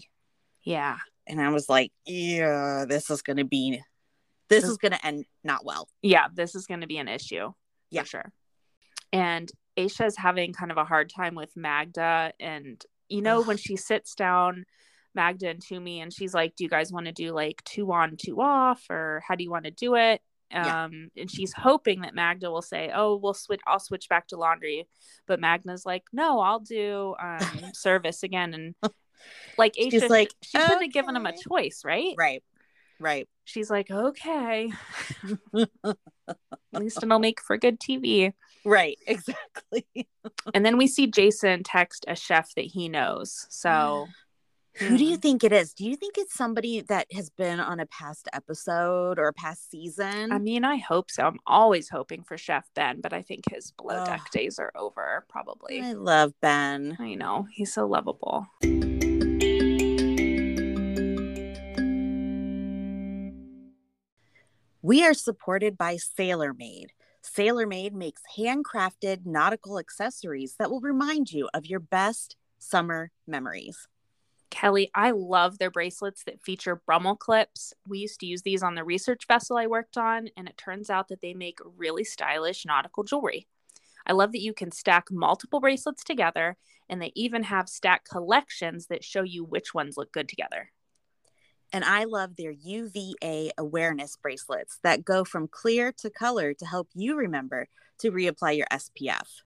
Yeah. 0.66 0.98
And 1.26 1.40
I 1.40 1.48
was 1.48 1.68
like, 1.68 1.92
yeah, 2.04 2.84
this 2.86 3.08
is 3.08 3.22
going 3.22 3.38
to 3.38 3.44
be, 3.44 3.80
this 4.50 4.64
is 4.64 4.76
going 4.76 4.92
to 4.92 5.06
end 5.06 5.24
not 5.42 5.64
well. 5.64 5.88
Yeah. 6.02 6.26
This 6.32 6.54
is 6.54 6.66
going 6.66 6.82
to 6.82 6.86
be 6.86 6.98
an 6.98 7.08
issue. 7.08 7.52
Yeah. 7.90 8.02
For 8.02 8.08
sure. 8.08 8.32
And 9.12 9.50
Aesha 9.78 10.06
is 10.06 10.16
having 10.16 10.52
kind 10.52 10.70
of 10.70 10.76
a 10.76 10.84
hard 10.84 11.10
time 11.10 11.34
with 11.34 11.56
Magda. 11.56 12.32
And, 12.38 12.84
you 13.08 13.22
know, 13.22 13.42
when 13.42 13.56
she 13.56 13.76
sits 13.76 14.14
down, 14.14 14.64
Magda 15.14 15.48
and 15.48 15.62
Tumi, 15.64 16.02
and 16.02 16.12
she's 16.12 16.34
like, 16.34 16.54
Do 16.56 16.64
you 16.64 16.70
guys 16.70 16.92
want 16.92 17.06
to 17.06 17.12
do 17.12 17.32
like 17.32 17.64
two 17.64 17.90
on, 17.92 18.16
two 18.16 18.40
off? 18.42 18.82
Or 18.90 19.22
how 19.26 19.34
do 19.34 19.44
you 19.44 19.50
want 19.50 19.64
to 19.64 19.70
do 19.70 19.94
it? 19.94 20.20
Yeah. 20.50 20.84
Um, 20.84 21.08
and 21.16 21.30
she's 21.30 21.52
hoping 21.52 22.02
that 22.02 22.14
Magda 22.14 22.50
will 22.50 22.62
say, 22.62 22.92
"Oh, 22.94 23.16
we'll 23.16 23.34
switch. 23.34 23.60
I'll 23.66 23.80
switch 23.80 24.08
back 24.08 24.28
to 24.28 24.36
laundry," 24.36 24.86
but 25.26 25.40
Magda's 25.40 25.84
like, 25.84 26.04
"No, 26.12 26.38
I'll 26.38 26.60
do 26.60 27.16
um, 27.20 27.40
service 27.74 28.22
again." 28.22 28.54
And 28.54 28.92
like, 29.58 29.74
She's 29.76 30.02
Aesha, 30.02 30.08
like, 30.10 30.32
she 30.42 30.58
shouldn't 30.58 30.82
have 30.82 30.92
given 30.92 31.16
him 31.16 31.26
a 31.26 31.32
choice, 31.36 31.82
right? 31.84 32.14
Right. 32.16 32.42
Right. 32.98 33.28
She's 33.44 33.70
like, 33.70 33.90
"Okay, 33.90 34.72
at 35.54 35.96
least 36.72 37.02
it'll 37.02 37.18
make 37.18 37.40
for 37.42 37.56
good 37.58 37.78
TV." 37.78 38.32
Right. 38.64 38.98
Exactly. 39.06 39.86
And 40.54 40.64
then 40.64 40.76
we 40.78 40.86
see 40.86 41.06
Jason 41.06 41.62
text 41.62 42.04
a 42.08 42.16
chef 42.16 42.54
that 42.56 42.64
he 42.64 42.88
knows. 42.88 43.46
So, 43.50 44.08
Who 44.78 44.98
do 44.98 45.04
Hmm. 45.04 45.10
you 45.10 45.16
think 45.16 45.44
it 45.44 45.52
is? 45.52 45.72
Do 45.72 45.84
you 45.86 45.94
think 45.96 46.16
it's 46.18 46.34
somebody 46.34 46.80
that 46.82 47.06
has 47.12 47.30
been 47.30 47.60
on 47.60 47.80
a 47.80 47.86
past 47.86 48.28
episode 48.32 49.18
or 49.18 49.28
a 49.28 49.32
past 49.32 49.70
season? 49.70 50.32
I 50.32 50.38
mean, 50.38 50.64
I 50.64 50.76
hope 50.76 51.10
so. 51.10 51.22
I'm 51.24 51.38
always 51.46 51.88
hoping 51.88 52.22
for 52.24 52.36
Chef 52.36 52.66
Ben, 52.74 53.00
but 53.00 53.12
I 53.12 53.22
think 53.22 53.44
his 53.50 53.70
below 53.72 53.96
Ugh. 53.96 54.06
deck 54.06 54.30
days 54.32 54.58
are 54.58 54.72
over. 54.74 55.24
Probably. 55.28 55.80
I 55.80 55.92
love 55.92 56.32
Ben. 56.42 56.96
I 57.00 57.14
know 57.14 57.46
he's 57.52 57.72
so 57.72 57.86
lovable. 57.86 58.46
We 64.86 65.04
are 65.04 65.14
supported 65.14 65.76
by 65.76 65.96
SailorMade. 65.96 66.90
SailorMade 67.20 67.90
makes 67.90 68.22
handcrafted 68.38 69.26
nautical 69.26 69.80
accessories 69.80 70.54
that 70.60 70.70
will 70.70 70.80
remind 70.80 71.32
you 71.32 71.48
of 71.52 71.66
your 71.66 71.80
best 71.80 72.36
summer 72.60 73.10
memories. 73.26 73.88
Kelli, 74.48 74.90
I 74.94 75.10
love 75.10 75.58
their 75.58 75.72
bracelets 75.72 76.22
that 76.26 76.40
feature 76.40 76.80
Brummel 76.86 77.16
clips. 77.16 77.74
We 77.88 77.98
used 77.98 78.20
to 78.20 78.26
use 78.26 78.42
these 78.42 78.62
on 78.62 78.76
the 78.76 78.84
research 78.84 79.26
vessel 79.26 79.56
I 79.56 79.66
worked 79.66 79.96
on, 79.96 80.28
and 80.36 80.48
it 80.48 80.56
turns 80.56 80.88
out 80.88 81.08
that 81.08 81.20
they 81.20 81.34
make 81.34 81.58
really 81.76 82.04
stylish 82.04 82.64
nautical 82.64 83.02
jewelry. 83.02 83.48
I 84.06 84.12
love 84.12 84.30
that 84.30 84.40
you 84.40 84.52
can 84.52 84.70
stack 84.70 85.10
multiple 85.10 85.58
bracelets 85.58 86.04
together, 86.04 86.58
and 86.88 87.02
they 87.02 87.10
even 87.16 87.42
have 87.42 87.68
stack 87.68 88.04
collections 88.08 88.86
that 88.86 89.02
show 89.02 89.24
you 89.24 89.42
which 89.42 89.74
ones 89.74 89.96
look 89.96 90.12
good 90.12 90.28
together. 90.28 90.70
And 91.72 91.84
I 91.84 92.04
love 92.04 92.36
their 92.36 92.52
UVA 92.52 93.50
awareness 93.58 94.16
bracelets 94.16 94.78
that 94.82 95.04
go 95.04 95.24
from 95.24 95.48
clear 95.48 95.90
to 95.98 96.08
color 96.10 96.54
to 96.54 96.66
help 96.66 96.88
you 96.94 97.16
remember 97.16 97.68
to 97.98 98.12
reapply 98.12 98.56
your 98.56 98.68
SPF. 98.72 99.42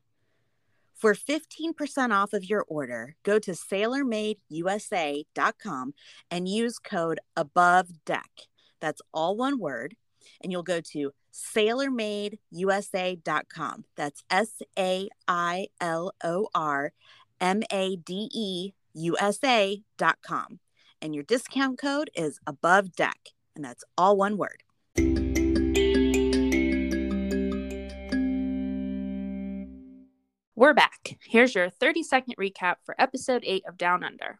For 0.94 1.14
15% 1.14 2.12
off 2.12 2.34
of 2.34 2.44
your 2.44 2.62
order, 2.68 3.16
go 3.22 3.38
to 3.38 3.52
sailormadeusa.com 3.52 5.94
and 6.30 6.46
use 6.46 6.78
code 6.78 7.20
above 7.34 8.04
deck. 8.04 8.30
That's 8.80 9.00
all 9.14 9.34
one 9.34 9.58
word. 9.58 9.96
And 10.42 10.52
you'll 10.52 10.62
go 10.62 10.82
to 10.92 11.12
sailormadeusa.com. 11.32 13.84
That's 13.96 14.22
S 14.28 14.60
A 14.78 15.08
I 15.26 15.68
L 15.80 16.12
O 16.22 16.48
R 16.54 16.92
M 17.40 17.62
A 17.70 17.96
D 17.96 18.28
E 18.30 18.74
U 18.92 19.16
S 19.18 19.38
A.com. 19.42 20.60
And 21.02 21.14
your 21.14 21.24
discount 21.24 21.78
code 21.78 22.10
is 22.14 22.40
above 22.46 22.92
deck. 22.92 23.30
And 23.56 23.64
that's 23.64 23.84
all 23.96 24.16
one 24.16 24.36
word. 24.36 24.62
We're 30.54 30.74
back. 30.74 31.16
Here's 31.22 31.54
your 31.54 31.70
30 31.70 32.02
second 32.02 32.34
recap 32.38 32.76
for 32.84 32.94
episode 32.98 33.42
8 33.46 33.64
of 33.66 33.78
Down 33.78 34.04
Under. 34.04 34.38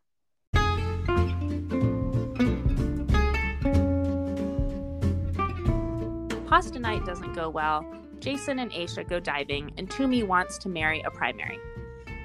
Pasta 6.46 6.78
night 6.78 7.06
doesn't 7.06 7.32
go 7.32 7.48
well. 7.48 7.86
Jason 8.18 8.58
and 8.58 8.70
Aesha 8.72 9.08
go 9.08 9.18
diving, 9.18 9.72
and 9.78 9.88
Tumi 9.88 10.26
wants 10.26 10.58
to 10.58 10.68
marry 10.68 11.00
a 11.00 11.10
primary. 11.10 11.58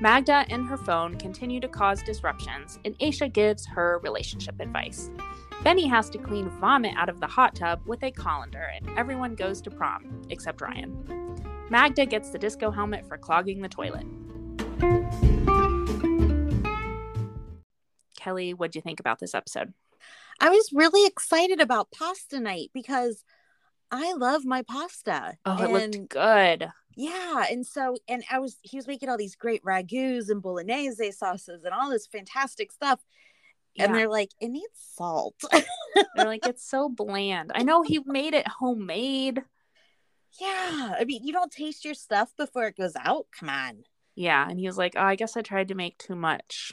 Magda 0.02 0.46
and 0.50 0.68
her 0.68 0.76
phone 0.76 1.18
continue 1.18 1.62
to 1.62 1.70
cause 1.70 2.04
disruptions, 2.04 2.80
and 2.84 3.00
Aesha 3.00 3.32
gives 3.32 3.66
her 3.66 4.00
relationship 4.04 4.60
advice. 4.60 5.10
Benny 5.64 5.88
has 5.88 6.10
to 6.10 6.18
clean 6.18 6.50
vomit 6.60 6.94
out 6.98 7.08
of 7.08 7.22
the 7.22 7.28
hot 7.28 7.56
tub 7.56 7.82
with 7.86 8.04
a 8.04 8.12
colander, 8.12 8.70
and 8.76 8.90
everyone 9.00 9.36
goes 9.36 9.62
to 9.62 9.72
prom, 9.72 10.22
except 10.30 10.60
Ryan. 10.60 11.38
Magda 11.70 12.06
gets 12.06 12.30
the 12.30 12.38
disco 12.38 12.72
helmet 12.72 13.08
for 13.08 13.18
clogging 13.18 13.62
the 13.62 13.70
toilet. 13.70 14.06
Kelli, 18.20 18.54
what'd 18.54 18.76
you 18.76 18.82
think 18.82 19.00
about 19.00 19.20
this 19.20 19.34
episode? 19.34 19.74
I 20.42 20.50
was 20.50 20.72
really 20.74 21.08
excited 21.08 21.62
about 21.62 21.92
pasta 21.92 22.40
night 22.42 22.72
because 22.74 23.24
I 23.92 24.14
love 24.14 24.44
my 24.44 24.62
pasta. 24.62 25.38
Oh, 25.46 25.64
it 25.64 25.72
looked 25.72 26.10
good. 26.10 26.70
Yeah, 26.96 27.46
and 27.50 27.66
so 27.66 27.98
and 28.08 28.24
I 28.32 28.40
was 28.40 28.58
he 28.62 28.78
was 28.78 28.88
making 28.88 29.10
all 29.10 29.18
these 29.18 29.36
great 29.36 29.64
ragouts 29.64 30.30
and 30.30 30.42
bolognese 30.42 31.12
sauces 31.12 31.64
and 31.64 31.74
all 31.74 31.90
this 31.90 32.08
fantastic 32.08 32.72
stuff. 32.72 33.00
And 33.78 33.94
they're 33.94 34.08
like, 34.08 34.30
it 34.40 34.48
needs 34.48 34.72
salt. 34.96 35.36
They're 35.52 35.66
like, 36.26 36.48
it's 36.48 36.66
so 36.66 36.88
bland. 36.88 37.52
I 37.54 37.64
know 37.64 37.82
he 37.84 38.00
made 38.06 38.34
it 38.34 38.48
homemade. 38.48 39.42
yeah. 40.40 40.96
I 40.98 41.04
mean, 41.06 41.26
you 41.26 41.34
don't 41.34 41.52
taste 41.52 41.84
your 41.84 41.94
stuff 41.94 42.32
before 42.38 42.68
it 42.68 42.78
goes 42.78 42.94
out. 42.96 43.28
Come 43.38 43.50
on. 43.50 43.84
Yeah. 44.16 44.48
And 44.50 44.58
he 44.58 44.66
was 44.66 44.78
like, 44.78 44.94
oh, 44.96 45.02
I 45.04 45.16
guess 45.16 45.36
I 45.36 45.42
tried 45.42 45.68
to 45.68 45.76
make 45.76 45.98
too 45.98 46.16
much. 46.16 46.72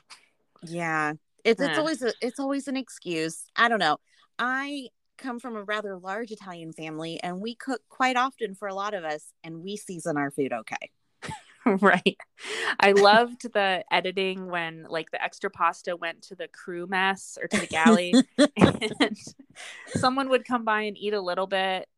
Yeah. 0.62 1.14
It's 1.44 1.60
it's 1.60 1.76
Eh. 1.76 1.80
always 1.80 2.02
a, 2.02 2.12
it's 2.22 2.38
always 2.38 2.68
an 2.68 2.76
excuse. 2.76 3.46
I 3.56 3.68
don't 3.68 3.80
know. 3.80 3.96
I 4.38 4.86
come 5.18 5.38
from 5.38 5.56
a 5.56 5.62
rather 5.62 5.96
large 5.96 6.30
Italian 6.30 6.72
family 6.72 7.20
and 7.22 7.40
we 7.40 7.54
cook 7.54 7.80
quite 7.88 8.16
often 8.16 8.54
for 8.54 8.68
a 8.68 8.74
lot 8.74 8.94
of 8.94 9.04
us 9.04 9.32
and 9.44 9.62
we 9.62 9.76
season 9.76 10.16
our 10.16 10.30
food 10.30 10.52
okay. 10.52 10.90
right. 11.80 12.16
I 12.80 12.92
loved 12.92 13.52
the 13.52 13.84
editing 13.90 14.48
when 14.48 14.86
like 14.88 15.10
the 15.10 15.22
extra 15.22 15.50
pasta 15.50 15.96
went 15.96 16.22
to 16.22 16.34
the 16.34 16.48
crew 16.48 16.86
mess 16.86 17.38
or 17.40 17.46
to 17.48 17.60
the 17.60 17.66
galley 17.66 18.14
and 18.56 19.16
someone 19.88 20.28
would 20.30 20.44
come 20.44 20.64
by 20.64 20.82
and 20.82 20.98
eat 20.98 21.14
a 21.14 21.20
little 21.20 21.46
bit 21.46 21.88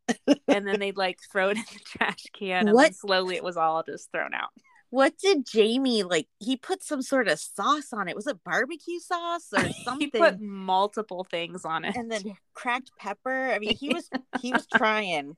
and 0.48 0.66
then 0.66 0.80
they'd 0.80 0.98
like 0.98 1.18
throw 1.32 1.48
it 1.48 1.56
in 1.56 1.64
the 1.72 1.80
trash 1.84 2.24
can 2.32 2.68
and 2.68 2.78
then 2.78 2.92
slowly 2.92 3.36
it 3.36 3.44
was 3.44 3.56
all 3.56 3.82
just 3.82 4.10
thrown 4.12 4.34
out. 4.34 4.50
What 4.94 5.18
did 5.18 5.44
Jamie 5.44 6.04
like? 6.04 6.28
He 6.38 6.56
put 6.56 6.84
some 6.84 7.02
sort 7.02 7.26
of 7.26 7.40
sauce 7.40 7.92
on 7.92 8.06
it. 8.08 8.14
Was 8.14 8.28
it 8.28 8.44
barbecue 8.44 9.00
sauce 9.00 9.48
or 9.52 9.68
something? 9.84 10.10
he 10.14 10.20
put 10.20 10.40
multiple 10.40 11.24
things 11.28 11.64
on 11.64 11.84
it. 11.84 11.96
and 11.96 12.08
then 12.10 12.22
cracked 12.54 12.92
pepper. 12.96 13.50
I 13.50 13.58
mean, 13.58 13.74
he 13.76 13.88
was 13.88 14.08
he 14.40 14.52
was 14.52 14.66
trying. 14.76 15.34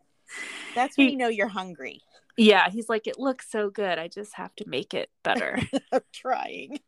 That's 0.75 0.99
when 0.99 1.07
He- 1.07 1.13
you 1.13 1.19
know 1.19 1.29
you're 1.29 1.49
hungry. 1.49 2.03
yeah, 2.37 2.69
he's 2.69 2.91
like, 2.91 3.07
it 3.07 3.19
looks 3.19 3.51
so 3.51 3.71
good. 3.71 3.99
I 3.99 4.09
just 4.09 4.35
have 4.35 4.55
to 4.57 4.69
make 4.69 4.93
it 4.93 5.09
better. 5.25 5.59
I'm 5.91 6.01
trying. 6.13 6.81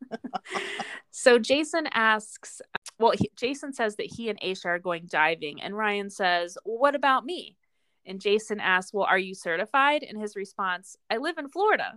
so 1.11 1.39
Jason 1.39 1.89
asks, 1.93 2.61
well, 2.99 3.13
he, 3.19 3.31
Jason 3.35 3.73
says 3.73 3.97
that 3.97 4.13
he 4.15 4.29
and 4.29 4.39
Aesha 4.41 4.67
are 4.67 4.79
going 4.79 5.07
diving, 5.09 5.63
and 5.63 5.75
Ryan 5.75 6.11
says, 6.11 6.59
well, 6.67 6.77
what 6.79 6.95
about 6.95 7.25
me? 7.25 7.57
And 8.05 8.21
Jason 8.21 8.61
asks, 8.61 8.93
well, 8.93 9.07
are 9.07 9.19
you 9.19 9.35
certified? 9.35 10.03
And 10.03 10.21
his 10.21 10.37
response, 10.37 10.97
I 11.11 11.17
live 11.17 11.39
in 11.39 11.49
Florida. 11.49 11.95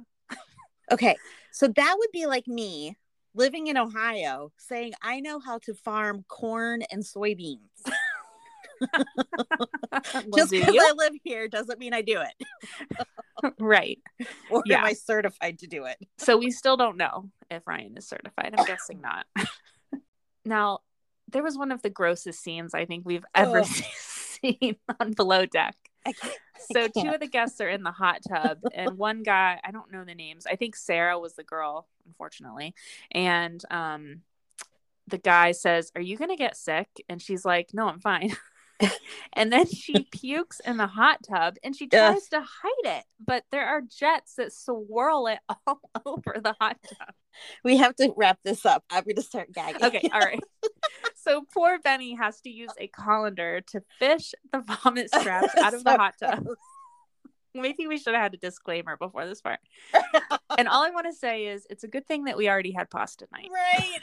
Okay, 0.91 1.15
so 1.51 1.67
that 1.67 1.95
would 1.97 2.11
be 2.11 2.25
like 2.25 2.47
me 2.47 2.97
living 3.33 3.67
in 3.67 3.77
Ohio 3.77 4.51
saying 4.57 4.93
I 5.01 5.19
know 5.21 5.39
how 5.39 5.57
to 5.59 5.73
farm 5.73 6.25
corn 6.27 6.83
and 6.91 7.03
soybeans. 7.03 7.59
Just 10.35 10.51
because? 10.51 10.75
I 10.75 10.93
live 10.97 11.13
here 11.23 11.47
doesn't 11.47 11.79
mean 11.79 11.93
I 11.93 12.01
do 12.01 12.21
it, 12.21 13.53
right. 13.59 13.99
or 14.51 14.63
Yeah. 14.65 14.79
am 14.79 14.85
I 14.85 14.93
certified 14.93 15.59
to 15.59 15.67
do 15.67 15.85
it? 15.85 15.97
So 16.17 16.37
we 16.37 16.51
still 16.51 16.77
don't 16.77 16.97
know 16.97 17.29
if 17.49 17.65
Ryan 17.67 17.97
is 17.97 18.07
certified. 18.07 18.53
I'm 18.57 18.65
guessing 18.65 19.01
not. 19.01 19.25
now, 20.45 20.79
there 21.29 21.43
was 21.43 21.57
one 21.57 21.71
of 21.71 21.81
the 21.81 21.89
grossest 21.89 22.41
scenes 22.41 22.73
I 22.73 22.85
think 22.85 23.05
we've 23.05 23.25
ever 23.35 23.59
oh. 23.59 23.61
Ugh. 23.61 23.67
seen 23.67 23.85
on 24.99 25.13
Below 25.13 25.45
Deck. 25.45 25.75
I 26.05 26.13
can't. 26.13 26.33
I 26.55 26.73
So 26.73 26.87
two 26.87 27.09
of 27.09 27.19
the 27.19 27.27
guests 27.27 27.61
are 27.61 27.69
in 27.69 27.83
the 27.83 27.91
hot 27.91 28.21
tub, 28.27 28.59
and 28.73 28.97
one 28.97 29.23
guy, 29.23 29.59
I 29.63 29.71
don't 29.71 29.91
know 29.91 30.03
the 30.03 30.15
names. 30.15 30.45
I 30.45 30.55
think 30.55 30.75
Sarah 30.75 31.19
was 31.19 31.33
the 31.33 31.43
girl, 31.43 31.87
unfortunately. 32.05 32.73
And 33.11 33.63
um, 33.71 34.21
the 35.07 35.17
guy 35.17 35.51
says, 35.51 35.91
Are 35.95 36.01
you 36.01 36.17
going 36.17 36.29
to 36.29 36.35
get 36.35 36.57
sick? 36.57 36.87
And 37.09 37.21
she's 37.21 37.45
like, 37.45 37.69
No, 37.73 37.87
I'm 37.87 37.99
fine. 37.99 38.35
and 39.33 39.51
then 39.51 39.67
she 39.67 40.07
pukes 40.11 40.59
in 40.65 40.77
the 40.77 40.87
hot 40.87 41.19
tub 41.27 41.55
and 41.63 41.75
she 41.75 41.87
tries 41.87 42.27
to 42.29 42.41
hide 42.41 42.97
it, 42.97 43.05
but 43.23 43.43
there 43.51 43.67
are 43.67 43.81
jets 43.81 44.35
that 44.35 44.53
swirl 44.53 45.27
it 45.27 45.39
all 45.67 45.81
over 46.05 46.37
the 46.43 46.55
hot 46.59 46.77
tub. 46.87 47.13
we 47.63 47.77
have 47.77 47.95
to 47.97 48.13
wrap 48.17 48.39
this 48.43 48.65
up. 48.65 48.83
I'm 48.89 49.03
going 49.03 49.15
to 49.15 49.21
start 49.21 49.51
gagging. 49.51 49.83
Okay, 49.83 50.09
all 50.11 50.19
right. 50.19 50.41
So 51.31 51.45
poor 51.53 51.79
Benny 51.79 52.15
has 52.15 52.41
to 52.41 52.49
use 52.49 52.71
a 52.77 52.87
colander 52.87 53.61
to 53.67 53.81
fish 53.99 54.33
the 54.51 54.59
vomit 54.83 55.09
scraps 55.09 55.55
out 55.55 55.73
of 55.73 55.85
the 55.85 55.91
hot 55.91 56.15
tub. 56.19 56.43
gross. 56.43 56.57
Maybe 57.55 57.87
we 57.87 57.97
should 57.97 58.13
have 58.13 58.23
had 58.23 58.33
a 58.33 58.37
disclaimer 58.37 58.97
before 58.97 59.25
this 59.25 59.41
part. 59.41 59.59
And 60.57 60.67
all 60.67 60.83
I 60.83 60.89
want 60.89 61.05
to 61.07 61.13
say 61.13 61.47
is 61.47 61.65
it's 61.69 61.85
a 61.85 61.87
good 61.87 62.05
thing 62.05 62.25
that 62.25 62.37
we 62.37 62.49
already 62.49 62.71
had 62.71 62.89
pasta 62.89 63.27
night. 63.31 63.47
Right. 63.49 63.99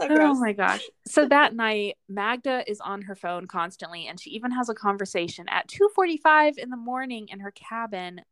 so 0.00 0.08
Oh 0.10 0.34
my 0.34 0.52
gosh. 0.52 0.82
So 1.06 1.26
that 1.28 1.54
night, 1.54 1.96
Magda 2.08 2.68
is 2.68 2.80
on 2.80 3.02
her 3.02 3.14
phone 3.14 3.46
constantly 3.46 4.08
and 4.08 4.20
she 4.20 4.30
even 4.30 4.50
has 4.50 4.68
a 4.68 4.74
conversation 4.74 5.46
at 5.48 5.68
2:45 5.68 6.58
in 6.58 6.70
the 6.70 6.76
morning 6.76 7.28
in 7.28 7.40
her 7.40 7.52
cabin 7.52 8.22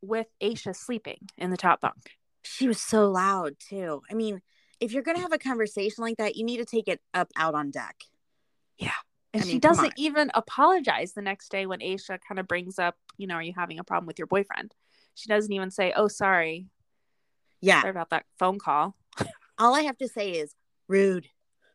with 0.00 0.26
Aesha 0.40 0.74
sleeping 0.74 1.28
in 1.38 1.50
the 1.50 1.56
top 1.56 1.80
bunk. 1.80 2.16
She 2.42 2.66
was 2.68 2.80
so 2.80 3.10
loud 3.10 3.56
too. 3.58 4.02
I 4.08 4.14
mean, 4.14 4.42
if 4.80 4.92
you're 4.92 5.02
going 5.02 5.16
to 5.16 5.22
have 5.22 5.32
a 5.32 5.38
conversation 5.38 6.02
like 6.02 6.16
that, 6.18 6.36
you 6.36 6.44
need 6.44 6.58
to 6.58 6.64
take 6.64 6.88
it 6.88 7.00
up 7.14 7.30
out 7.36 7.54
on 7.54 7.70
deck. 7.70 7.96
Yeah. 8.78 8.90
And 9.32 9.42
I 9.42 9.46
she 9.46 9.52
mean, 9.52 9.60
come 9.60 9.72
doesn't 9.72 9.94
even 9.96 10.30
apologize 10.34 11.12
the 11.12 11.22
next 11.22 11.50
day 11.50 11.66
when 11.66 11.80
Aesha 11.80 12.18
kind 12.26 12.38
of 12.38 12.48
brings 12.48 12.78
up, 12.78 12.96
you 13.16 13.26
know, 13.26 13.34
are 13.34 13.42
you 13.42 13.52
having 13.56 13.78
a 13.78 13.84
problem 13.84 14.06
with 14.06 14.18
your 14.18 14.26
boyfriend? 14.26 14.74
She 15.14 15.28
doesn't 15.28 15.52
even 15.52 15.70
say, 15.70 15.92
"Oh, 15.96 16.08
sorry. 16.08 16.66
Yeah. 17.60 17.80
Sorry 17.80 17.90
about 17.90 18.10
that 18.10 18.26
phone 18.38 18.58
call." 18.58 18.96
All 19.58 19.74
I 19.74 19.82
have 19.82 19.96
to 19.98 20.08
say 20.08 20.32
is 20.32 20.54
rude. 20.88 21.28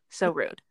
So 0.10 0.32
rude. 0.32 0.62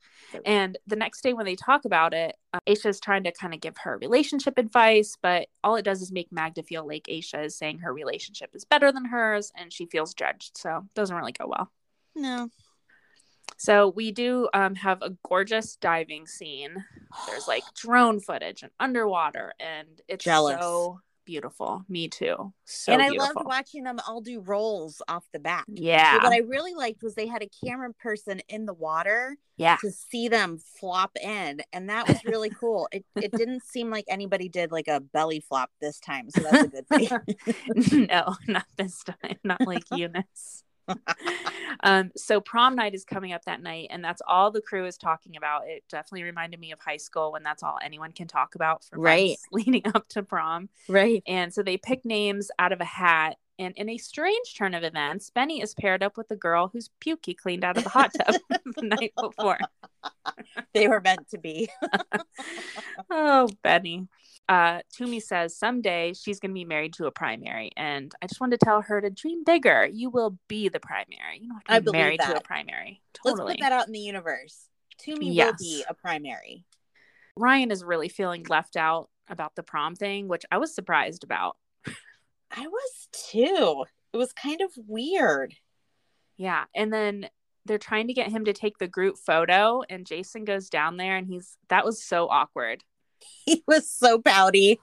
And 0.45 0.79
the 0.87 0.97
next 0.97 1.23
day 1.23 1.33
when 1.33 1.47
they 1.47 1.57
talk 1.57 1.85
about 1.85 2.15
it, 2.15 2.37
uh, 2.53 2.61
Aesha's 2.69 3.01
trying 3.01 3.25
to 3.25 3.33
kind 3.33 3.55
of 3.55 3.61
give 3.61 3.77
her 3.79 3.99
relationship 3.99 4.59
advice, 4.59 5.17
but 5.21 5.49
all 5.65 5.77
it 5.77 5.85
does 5.85 6.03
is 6.03 6.13
make 6.13 6.31
Magda 6.31 6.63
feel 6.63 6.87
like 6.87 7.05
Aesha 7.09 7.45
is 7.45 7.57
saying 7.57 7.79
her 7.79 7.93
relationship 7.93 8.51
is 8.55 8.65
better 8.65 8.93
than 8.93 9.07
hers 9.07 9.51
and 9.57 9.73
she 9.73 9.87
feels 9.87 10.15
judged. 10.15 10.57
So 10.57 10.77
it 10.77 10.95
doesn't 10.95 11.17
really 11.17 11.33
go 11.33 11.47
well. 11.49 11.73
No. 12.15 12.49
So 13.57 13.89
we 13.89 14.11
do 14.11 14.49
um, 14.55 14.75
have 14.77 15.03
a 15.03 15.11
gorgeous 15.29 15.77
diving 15.77 16.27
scene. 16.27 16.85
There's 17.27 17.47
like 17.47 17.63
drone 17.77 18.21
footage 18.21 18.63
and 18.63 18.73
underwater, 18.81 19.53
and 19.61 20.01
it's 20.09 20.25
Jealous. 20.25 20.59
so 20.61 21.01
beautiful. 21.27 21.85
Me 21.89 22.09
too. 22.09 22.53
So 22.65 22.93
and 22.93 23.01
I 23.03 23.11
beautiful. 23.11 23.35
loved 23.37 23.47
watching 23.47 23.85
them 23.85 24.01
all 24.09 24.21
do 24.21 24.41
rolls 24.41 25.03
off 25.09 25.25
the 25.33 25.39
back. 25.39 25.65
Yeah. 25.69 26.17
But 26.17 26.25
what 26.25 26.33
I 26.33 26.39
really 26.39 26.75
liked 26.75 27.03
was 27.03 27.15
they 27.15 27.27
had 27.27 27.43
a 27.43 27.51
camera 27.65 27.93
person 27.93 28.41
in 28.49 28.67
the 28.67 28.73
water 28.75 29.37
yeah. 29.57 29.77
to 29.81 29.91
see 29.91 30.29
them 30.29 30.59
flop 30.59 31.13
in, 31.23 31.61
and 31.73 31.89
that 31.91 32.09
was 32.09 32.25
really 32.25 32.51
cool. 32.61 32.89
It 32.91 33.05
it 33.15 33.31
didn't 33.33 33.63
seem 33.63 33.91
like 33.91 34.07
anybody 34.09 34.49
did 34.49 34.73
like 34.73 34.89
a 34.89 35.01
belly 35.01 35.41
flop 35.41 35.71
this 35.81 36.01
time, 36.01 36.31
so 36.31 36.43
that's 36.43 36.65
a 36.65 36.69
good 36.69 36.89
thing. 36.89 38.07
no, 38.11 38.35
not 38.49 38.67
this 38.77 39.05
time. 39.05 39.37
Not 39.45 39.61
like 39.67 39.85
Eunice. 39.93 40.65
Um, 41.83 42.11
so 42.17 42.41
prom 42.41 42.77
night 42.77 42.95
is 42.95 43.05
coming 43.05 43.33
up 43.33 43.45
that 43.45 43.63
night, 43.63 43.89
and 43.91 44.05
that's 44.05 44.23
all 44.27 44.51
the 44.51 44.61
crew 44.61 44.87
is 44.87 44.97
talking 44.99 45.37
about. 45.37 45.63
It 45.67 45.85
definitely 45.89 46.25
reminded 46.25 46.61
me 46.61 46.73
of 46.73 46.81
high 46.81 46.97
school 46.99 47.33
when 47.33 47.43
that's 47.43 47.63
all 47.63 47.79
anyone 47.83 48.13
can 48.13 48.27
talk 48.29 48.55
about 48.55 48.85
for 48.85 48.99
Right. 48.99 49.37
leading 49.53 49.83
up 49.95 50.09
to 50.11 50.23
prom. 50.23 50.69
right. 50.89 51.23
And 51.27 51.53
so 51.53 51.63
they 51.63 51.77
pick 51.77 52.05
names 52.05 52.51
out 52.59 52.73
of 52.73 52.81
a 52.81 52.85
hat. 52.85 53.37
And 53.59 53.77
in 53.77 53.91
a 53.91 53.99
strange 53.99 54.55
turn 54.57 54.73
of 54.73 54.83
events, 54.85 55.29
Benny 55.29 55.61
is 55.61 55.75
paired 55.75 56.03
up 56.03 56.17
with 56.17 56.29
the 56.29 56.37
girl 56.37 56.69
whose 56.73 56.89
puke 56.99 57.27
he 57.27 57.35
cleaned 57.35 57.63
out 57.63 57.77
of 57.77 57.85
the 57.85 57.91
hot 57.91 58.11
tub 58.15 58.35
the 58.77 58.83
night 58.83 59.13
before. 59.21 59.59
They 60.73 60.89
were 60.89 61.01
meant 61.03 61.29
to 61.31 61.39
be. 61.39 61.69
Oh, 63.11 63.49
Benny. 63.63 64.09
Uh, 64.51 64.81
Tumi 64.93 65.23
says 65.23 65.57
someday 65.57 66.13
she's 66.13 66.41
going 66.41 66.51
to 66.51 66.55
be 66.55 66.65
married 66.65 66.95
to 66.95 67.07
a 67.07 67.13
primary. 67.13 67.71
And 67.77 68.13
I 68.21 68.27
just 68.27 68.41
wanted 68.41 68.59
to 68.59 68.67
tell 68.67 68.83
her 68.83 69.01
to 69.01 69.09
dream 69.09 69.45
bigger. 69.45 69.87
You 69.87 70.11
will 70.11 70.37
be 70.49 70.69
the 70.69 70.81
primary. 70.81 71.39
You 71.41 71.49
don't 71.49 71.57
have 71.57 71.65
to 71.67 71.73
I 71.73 71.79
be 71.79 71.97
married 71.97 72.21
to 72.21 72.31
a 72.33 72.35
that. 72.35 72.45
primary. 72.45 73.01
Let's 73.25 73.41
put 73.41 73.61
that 73.61 73.71
out 73.71 73.87
in 73.87 73.93
the 73.93 74.01
universe. 74.01 74.67
Tumi 75.01 75.37
will 75.37 75.55
be 75.57 75.85
a 75.89 75.95
primary. 75.95 76.65
Ryan 77.37 77.71
is 77.71 77.85
really 77.85 78.09
feeling 78.09 78.45
left 78.49 78.77
out 78.77 79.09
about 79.29 79.55
the 79.55 79.63
prom 79.63 79.95
thing, 79.95 80.27
which 80.27 80.45
I 80.51 80.59
was 80.59 80.75
surprised 80.75 81.23
about. 81.23 81.57
I 82.51 82.67
was 82.67 83.09
too. 83.13 83.85
It 84.13 84.17
was 84.17 84.33
kind 84.33 84.61
of 84.63 84.73
weird. 84.89 85.55
Yeah. 86.37 86.65
And 86.75 86.93
then 86.93 87.31
they're 87.67 87.79
trying 87.79 88.09
to 88.09 88.15
get 88.15 88.33
him 88.33 88.47
to 88.47 88.53
take 88.53 88.79
the 88.79 88.89
group 88.89 89.17
photo, 89.17 89.83
and 89.89 90.07
Jason 90.07 90.45
goes 90.45 90.69
down 90.69 90.97
there, 90.97 91.17
and 91.17 91.29
he's 91.29 91.57
that 91.69 91.85
was 91.85 92.03
so 92.03 92.27
awkward. 92.29 92.83
He 93.47 93.63
was 93.67 93.91
so 93.91 94.21
pouty. 94.21 94.79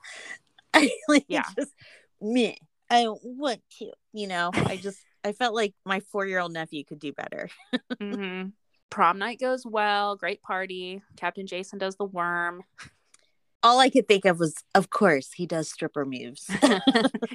I 0.73 0.89
like 1.08 1.26
Yeah. 1.28 1.43
just 1.56 1.71
me. 2.21 2.58
I 2.89 3.04
don't 3.04 3.21
want 3.23 3.62
to. 3.80 3.91
You 4.13 4.28
know, 4.28 4.52
I 4.54 4.78
just 4.82 5.00
I 5.23 5.32
felt 5.34 5.54
like 5.56 5.73
my 5.86 6.00
four 6.00 6.26
year 6.26 6.39
old 6.39 6.54
nephew 6.54 6.84
could 6.84 7.00
do 7.00 7.13
better. 7.13 7.50
hmm 8.00 8.47
Prom 8.89 9.19
night 9.19 9.39
goes 9.39 9.65
well. 9.65 10.15
Great 10.15 10.41
party. 10.41 11.02
Captain 11.17 11.45
Jason 11.45 11.78
does 11.78 11.97
the 11.97 12.06
worm. 12.06 12.63
All 13.63 13.80
I 13.80 13.89
could 13.89 14.08
think 14.08 14.23
of 14.23 14.39
was, 14.39 14.54
of 14.76 14.89
course, 14.89 15.34
he 15.34 15.45
does 15.45 15.69
stripper 15.69 16.06
moves. 16.06 16.50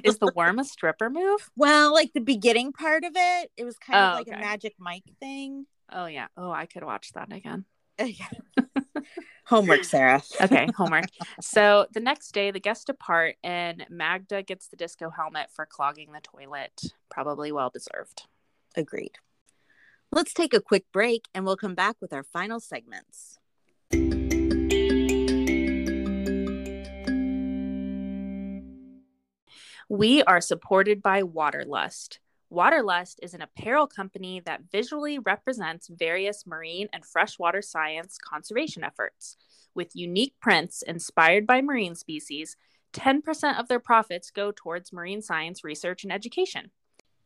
is 0.03 0.17
the 0.17 0.31
worm 0.35 0.57
a 0.57 0.63
stripper 0.63 1.09
move? 1.09 1.51
well, 1.55 1.93
like 1.93 2.11
the 2.13 2.21
beginning 2.21 2.71
part 2.73 3.03
of 3.03 3.11
it, 3.15 3.51
it 3.57 3.65
was 3.65 3.77
kind 3.77 3.99
Oh, 3.99 4.03
of 4.07 4.13
like 4.19 4.27
okay. 4.29 4.37
a 4.37 4.39
Magic 4.39 4.73
Mike 4.79 5.03
thing. 5.19 5.67
Oh 5.91 6.05
yeah. 6.07 6.27
Oh, 6.37 6.49
I 6.49 6.65
could 6.65 6.83
watch 6.83 7.11
that 7.13 7.31
again. 7.31 7.65
Homework, 9.45 9.83
Sarah. 9.83 10.21
Okay, 10.41 10.67
homework. 10.77 11.05
so 11.41 11.87
the 11.93 11.99
next 11.99 12.31
day, 12.33 12.51
the 12.51 12.59
guests 12.59 12.85
depart, 12.85 13.35
and 13.43 13.85
Magda 13.89 14.43
gets 14.43 14.67
the 14.67 14.75
disco 14.75 15.09
helmet 15.09 15.49
for 15.51 15.65
clogging 15.65 16.11
the 16.11 16.21
toilet. 16.21 16.81
Probably 17.09 17.51
well 17.51 17.69
deserved. 17.69 18.23
Agreed. 18.75 19.17
Let's 20.11 20.33
take 20.33 20.53
a 20.53 20.61
quick 20.61 20.85
break 20.91 21.25
and 21.33 21.43
we'll 21.43 21.57
come 21.57 21.73
back 21.73 21.95
with 21.99 22.13
our 22.13 22.23
final 22.23 22.59
segments. 22.59 23.39
We 29.89 30.23
are 30.23 30.41
supported 30.41 31.01
by 31.01 31.23
Waterlust. 31.23 32.19
Waterlust 32.53 33.15
is 33.23 33.33
an 33.33 33.41
apparel 33.41 33.87
company 33.87 34.39
that 34.45 34.61
visually 34.71 35.17
represents 35.17 35.87
various 35.87 36.45
marine 36.45 36.87
and 36.93 37.03
freshwater 37.03 37.63
science 37.63 38.19
conservation 38.19 38.83
efforts. 38.83 39.37
With 39.73 39.95
unique 39.95 40.35
prints 40.39 40.83
inspired 40.83 41.47
by 41.47 41.61
marine 41.61 41.95
species, 41.95 42.55
10% 42.93 43.59
of 43.59 43.67
their 43.69 43.79
profits 43.79 44.29
go 44.29 44.53
towards 44.55 44.93
marine 44.93 45.23
science 45.23 45.63
research 45.63 46.03
and 46.03 46.13
education. 46.13 46.69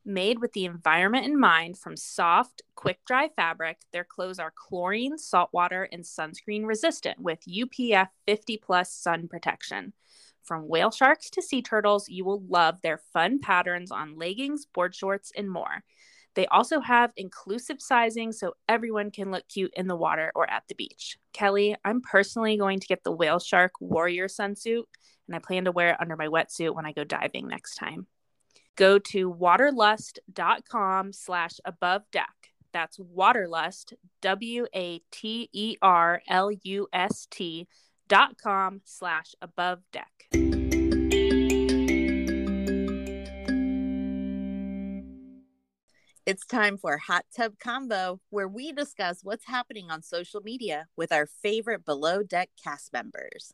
Made 0.06 0.40
with 0.40 0.54
the 0.54 0.64
environment 0.64 1.26
in 1.26 1.38
mind 1.38 1.78
from 1.78 1.98
soft, 1.98 2.62
quick 2.76 3.00
dry 3.06 3.28
fabric, 3.28 3.80
their 3.92 4.06
clothes 4.06 4.40
are 4.40 4.54
chlorine, 4.56 5.18
saltwater, 5.18 5.90
and 5.92 6.06
sunscreen 6.06 6.66
resistant 6.66 7.20
with 7.20 7.40
UPF 7.46 8.08
50 8.26 8.56
plus 8.56 8.94
sun 8.94 9.28
protection. 9.28 9.92
From 10.48 10.70
whale 10.70 10.92
sharks 10.92 11.30
to 11.32 11.42
sea 11.42 11.62
turtles, 11.62 12.08
you 12.08 12.24
will 12.24 12.42
love 12.48 12.82
their 12.82 13.02
fun 13.12 13.40
patterns 13.40 13.92
on 13.92 14.18
leggings, 14.18 14.66
board 14.66 14.96
shorts, 14.96 15.30
and 15.36 15.52
more. 15.52 15.84
They 16.36 16.46
also 16.48 16.80
have 16.80 17.12
inclusive 17.18 17.82
sizing 17.82 18.32
so 18.32 18.54
everyone 18.70 19.12
can 19.12 19.30
look 19.30 19.46
cute 19.50 19.74
in 19.76 19.88
the 19.88 19.96
water 19.96 20.32
or 20.36 20.50
at 20.50 20.64
the 20.70 20.76
beach. 20.76 21.18
Kelli, 21.34 21.76
I'm 21.84 22.00
personally 22.00 22.56
going 22.56 22.80
to 22.80 22.88
get 22.88 23.04
the 23.04 23.12
Whale 23.12 23.40
Shark 23.40 23.74
Warrior 23.82 24.30
Sunsuit, 24.30 24.84
and 25.28 25.36
I 25.36 25.40
plan 25.40 25.66
to 25.66 25.74
wear 25.74 25.90
it 25.90 25.98
under 26.00 26.16
my 26.16 26.28
wetsuit 26.28 26.74
when 26.74 26.86
I 26.86 26.94
go 26.94 27.04
diving 27.04 27.50
next 27.50 27.76
time. 27.76 28.08
Go 28.78 29.00
to 29.00 29.34
waterlust.com 29.34 31.12
slash 31.12 31.60
above 31.66 32.04
deck. 32.12 32.36
That's 32.72 33.00
waterlust, 33.00 33.94
W 34.22 34.68
A 34.74 35.02
T 35.12 35.50
E 35.52 35.76
R 35.82 36.22
L 36.30 36.52
U 36.52 36.88
S 36.94 37.28
T 37.30 37.68
dot 38.08 38.38
com 38.42 38.82
slash 38.86 39.36
above 39.42 39.80
deck. 39.92 40.12
It's 46.26 46.46
time 46.46 46.78
for 46.78 46.98
Hot 46.98 47.26
Tub 47.34 47.54
Combo, 47.58 48.20
where 48.32 48.50
we 48.50 48.74
discuss 48.74 49.20
what's 49.24 49.46
happening 49.46 49.90
on 49.90 50.04
social 50.04 50.42
media 50.42 50.88
with 50.98 51.14
our 51.14 51.26
favorite 51.26 51.86
Below 51.86 52.22
Deck 52.22 52.50
cast 52.62 52.92
members. 52.92 53.54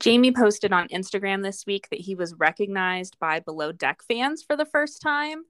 Jamie 0.00 0.32
posted 0.32 0.72
on 0.72 0.86
Instagram 0.88 1.42
this 1.42 1.64
week 1.66 1.88
that 1.90 2.00
he 2.00 2.14
was 2.14 2.34
recognized 2.34 3.18
by 3.18 3.40
Below 3.40 3.72
Deck 3.72 4.02
fans 4.06 4.42
for 4.42 4.54
the 4.54 4.66
first 4.66 5.00
time. 5.00 5.44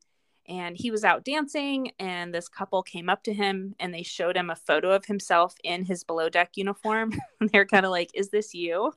And 0.49 0.77
he 0.79 0.91
was 0.91 1.05
out 1.05 1.25
dancing, 1.25 1.93
and 1.99 2.35
this 2.35 2.49
couple 2.49 2.83
came 2.83 3.11
up 3.11 3.23
to 3.25 3.35
him 3.35 3.75
and 3.79 3.93
they 3.93 4.03
showed 4.03 4.35
him 4.35 4.49
a 4.49 4.57
photo 4.57 4.93
of 4.93 5.05
himself 5.05 5.55
in 5.63 5.85
his 5.85 6.05
Below 6.05 6.31
Deck 6.31 6.53
uniform. 6.55 7.13
and 7.41 7.51
they're 7.51 7.67
kind 7.67 7.85
of 7.85 7.91
like, 7.91 8.11
Is 8.15 8.31
this 8.31 8.55
you? 8.55 8.93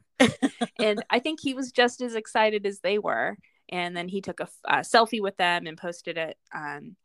and 0.79 1.03
I 1.09 1.19
think 1.19 1.39
he 1.41 1.53
was 1.53 1.71
just 1.71 2.01
as 2.01 2.15
excited 2.15 2.65
as 2.65 2.79
they 2.79 2.99
were. 2.99 3.37
And 3.69 3.95
then 3.95 4.07
he 4.07 4.21
took 4.21 4.39
a, 4.39 4.47
a 4.65 4.77
selfie 4.77 5.21
with 5.21 5.37
them 5.37 5.67
and 5.67 5.77
posted 5.77 6.17
it. 6.17 6.37
Um, 6.55 6.95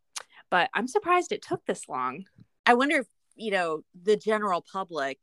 but 0.51 0.71
I'm 0.75 0.89
surprised 0.89 1.33
it 1.33 1.43
took 1.43 1.65
this 1.67 1.89
long. 1.89 2.25
I 2.65 2.75
wonder 2.75 2.99
if, 2.99 3.07
you 3.35 3.51
know, 3.51 3.83
the 4.01 4.17
general 4.17 4.65
public 4.73 5.19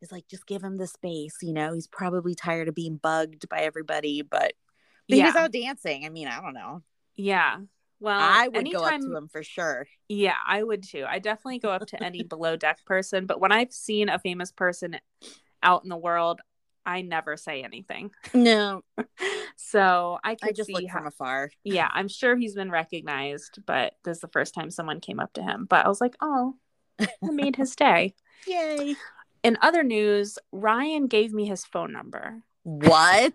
is 0.00 0.12
like, 0.12 0.28
just 0.28 0.46
give 0.46 0.62
him 0.62 0.76
the 0.76 0.86
space. 0.86 1.36
You 1.42 1.52
know, 1.52 1.74
he's 1.74 1.86
probably 1.86 2.34
tired 2.34 2.68
of 2.68 2.74
being 2.74 2.96
bugged 2.96 3.48
by 3.48 3.60
everybody, 3.60 4.22
but, 4.22 4.52
but 5.08 5.16
he 5.16 5.22
was 5.22 5.34
out 5.34 5.52
dancing. 5.52 6.06
I 6.06 6.08
mean, 6.08 6.28
I 6.28 6.40
don't 6.40 6.54
know. 6.54 6.82
Yeah. 7.16 7.58
Well, 8.00 8.18
I 8.18 8.48
would 8.48 8.72
go 8.72 8.84
up 8.84 9.00
to 9.00 9.16
him 9.16 9.28
for 9.28 9.42
sure. 9.42 9.86
Yeah, 10.08 10.36
I 10.46 10.62
would 10.62 10.82
too. 10.82 11.04
I 11.08 11.18
definitely 11.18 11.58
go 11.58 11.70
up 11.70 11.86
to 11.88 12.02
any 12.02 12.22
below 12.28 12.56
deck 12.56 12.84
person, 12.84 13.26
but 13.26 13.40
when 13.40 13.52
I've 13.52 13.72
seen 13.72 14.08
a 14.08 14.18
famous 14.18 14.52
person 14.52 14.98
out 15.62 15.82
in 15.84 15.90
the 15.90 15.96
world, 15.96 16.40
I 16.86 17.02
never 17.02 17.36
say 17.36 17.62
anything. 17.62 18.10
No, 18.32 18.82
So 19.56 20.18
I 20.24 20.34
could 20.34 20.50
I 20.50 20.52
just 20.52 20.68
see 20.68 20.72
look 20.72 20.86
how, 20.88 20.98
from 21.00 21.06
afar. 21.08 21.50
yeah, 21.64 21.88
I'm 21.92 22.08
sure 22.08 22.36
he's 22.36 22.54
been 22.54 22.70
recognized, 22.70 23.58
but 23.66 23.94
this 24.04 24.16
is 24.16 24.20
the 24.22 24.28
first 24.28 24.54
time 24.54 24.70
someone 24.70 25.00
came 25.00 25.20
up 25.20 25.32
to 25.34 25.42
him. 25.42 25.66
But 25.68 25.84
I 25.84 25.88
was 25.88 26.00
like, 26.00 26.16
oh, 26.20 26.54
I 27.00 27.30
made 27.30 27.56
his 27.56 27.76
day. 27.76 28.14
Yay. 28.46 28.96
In 29.42 29.58
other 29.60 29.82
news, 29.82 30.38
Ryan 30.52 31.06
gave 31.06 31.32
me 31.32 31.46
his 31.46 31.64
phone 31.64 31.92
number. 31.92 32.42
What? 32.62 33.34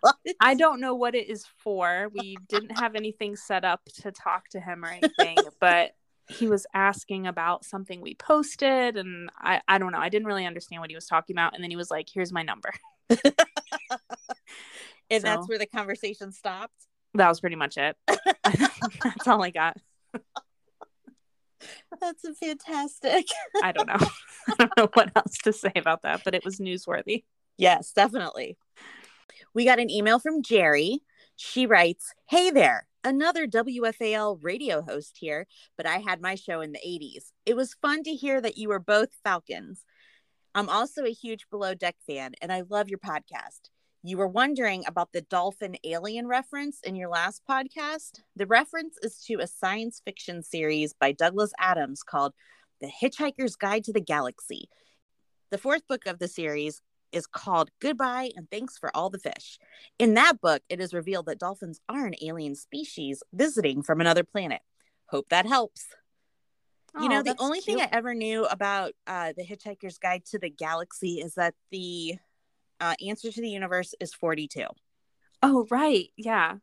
What? 0.00 0.16
I 0.40 0.54
don't 0.54 0.80
know 0.80 0.94
what 0.94 1.14
it 1.14 1.28
is 1.28 1.44
for. 1.58 2.08
We 2.12 2.36
didn't 2.48 2.78
have 2.78 2.94
anything 2.94 3.36
set 3.36 3.64
up 3.64 3.80
to 4.02 4.12
talk 4.12 4.48
to 4.50 4.60
him 4.60 4.84
or 4.84 4.88
anything, 4.88 5.38
but 5.60 5.92
he 6.28 6.46
was 6.46 6.66
asking 6.74 7.26
about 7.26 7.64
something 7.64 8.00
we 8.00 8.14
posted 8.14 8.96
and 8.96 9.30
I, 9.36 9.60
I 9.68 9.78
don't 9.78 9.92
know. 9.92 9.98
I 9.98 10.08
didn't 10.08 10.26
really 10.26 10.46
understand 10.46 10.80
what 10.80 10.90
he 10.90 10.96
was 10.96 11.06
talking 11.06 11.34
about. 11.34 11.54
And 11.54 11.62
then 11.62 11.70
he 11.70 11.76
was 11.76 11.90
like, 11.90 12.08
here's 12.12 12.32
my 12.32 12.42
number. 12.42 12.70
and 15.10 15.22
that's 15.22 15.48
where 15.48 15.58
the 15.58 15.66
conversation 15.66 16.32
stopped. 16.32 16.74
That 17.14 17.28
was 17.28 17.40
pretty 17.40 17.56
much 17.56 17.76
it. 17.76 17.96
That's 18.06 19.26
all 19.26 19.42
I 19.42 19.50
got. 19.50 19.76
That's 22.00 22.24
a 22.24 22.34
fantastic. 22.34 23.26
I 23.62 23.72
don't 23.72 23.86
know. 23.86 24.08
I 24.48 24.54
don't 24.58 24.76
know 24.76 24.88
what 24.94 25.12
else 25.14 25.36
to 25.44 25.52
say 25.52 25.72
about 25.76 26.02
that, 26.02 26.22
but 26.24 26.34
it 26.34 26.44
was 26.44 26.58
newsworthy. 26.58 27.24
Yes, 27.56 27.92
definitely. 27.92 28.56
We 29.54 29.64
got 29.64 29.80
an 29.80 29.90
email 29.90 30.18
from 30.18 30.42
Jerry. 30.42 31.00
She 31.36 31.66
writes, 31.66 32.12
Hey 32.28 32.50
there, 32.50 32.86
another 33.04 33.46
WFAL 33.46 34.38
radio 34.42 34.82
host 34.82 35.16
here, 35.18 35.46
but 35.76 35.86
I 35.86 35.98
had 35.98 36.20
my 36.20 36.34
show 36.34 36.60
in 36.60 36.72
the 36.72 36.78
80s. 36.78 37.32
It 37.44 37.56
was 37.56 37.74
fun 37.74 38.02
to 38.04 38.10
hear 38.12 38.40
that 38.40 38.56
you 38.56 38.68
were 38.68 38.78
both 38.78 39.10
Falcons. 39.22 39.84
I'm 40.54 40.68
also 40.68 41.04
a 41.04 41.12
huge 41.12 41.46
Below 41.50 41.74
Deck 41.74 41.96
fan, 42.06 42.32
and 42.42 42.52
I 42.52 42.62
love 42.68 42.88
your 42.88 42.98
podcast. 42.98 43.70
You 44.02 44.18
were 44.18 44.28
wondering 44.28 44.84
about 44.86 45.12
the 45.12 45.20
dolphin 45.22 45.76
alien 45.84 46.26
reference 46.26 46.80
in 46.82 46.96
your 46.96 47.08
last 47.08 47.42
podcast. 47.48 48.20
The 48.34 48.46
reference 48.46 48.96
is 49.02 49.22
to 49.26 49.36
a 49.36 49.46
science 49.46 50.02
fiction 50.04 50.42
series 50.42 50.92
by 50.92 51.12
Douglas 51.12 51.52
Adams 51.58 52.02
called 52.02 52.34
The 52.80 52.88
Hitchhiker's 52.88 53.56
Guide 53.56 53.84
to 53.84 53.92
the 53.92 54.00
Galaxy. 54.00 54.68
The 55.50 55.58
fourth 55.58 55.86
book 55.86 56.06
of 56.06 56.18
the 56.18 56.28
series 56.28 56.82
is 57.12 57.26
called 57.26 57.70
Goodbye 57.80 58.30
and 58.36 58.50
Thanks 58.50 58.78
for 58.78 58.94
All 58.96 59.10
the 59.10 59.18
Fish. 59.18 59.58
In 59.98 60.14
that 60.14 60.40
book, 60.40 60.62
it 60.68 60.80
is 60.80 60.94
revealed 60.94 61.26
that 61.26 61.38
dolphins 61.38 61.80
are 61.88 62.06
an 62.06 62.14
alien 62.22 62.54
species 62.54 63.22
visiting 63.32 63.82
from 63.82 64.00
another 64.00 64.24
planet. 64.24 64.60
Hope 65.06 65.28
that 65.28 65.46
helps. 65.46 65.86
you 67.00 67.08
know, 67.08 67.16
Oh, 67.16 67.22
the 67.22 67.30
that's 67.30 67.42
only 67.42 67.60
thing. 67.60 67.80
I 67.80 67.88
ever 67.92 68.14
knew 68.14 68.44
about 68.46 68.92
uh, 69.06 69.32
The 69.36 69.44
Hitchhiker's 69.44 69.98
Guide 69.98 70.24
to 70.26 70.38
the 70.38 70.50
Galaxy 70.50 71.20
is 71.20 71.34
that 71.34 71.54
the 71.70 72.16
uh, 72.80 72.94
answer 73.06 73.30
to 73.30 73.40
the 73.40 73.48
universe 73.50 73.94
is 74.00 74.12
42. 74.14 74.64
Oh, 75.42 75.66
right. 75.70 76.08
Yeah. 76.16 76.56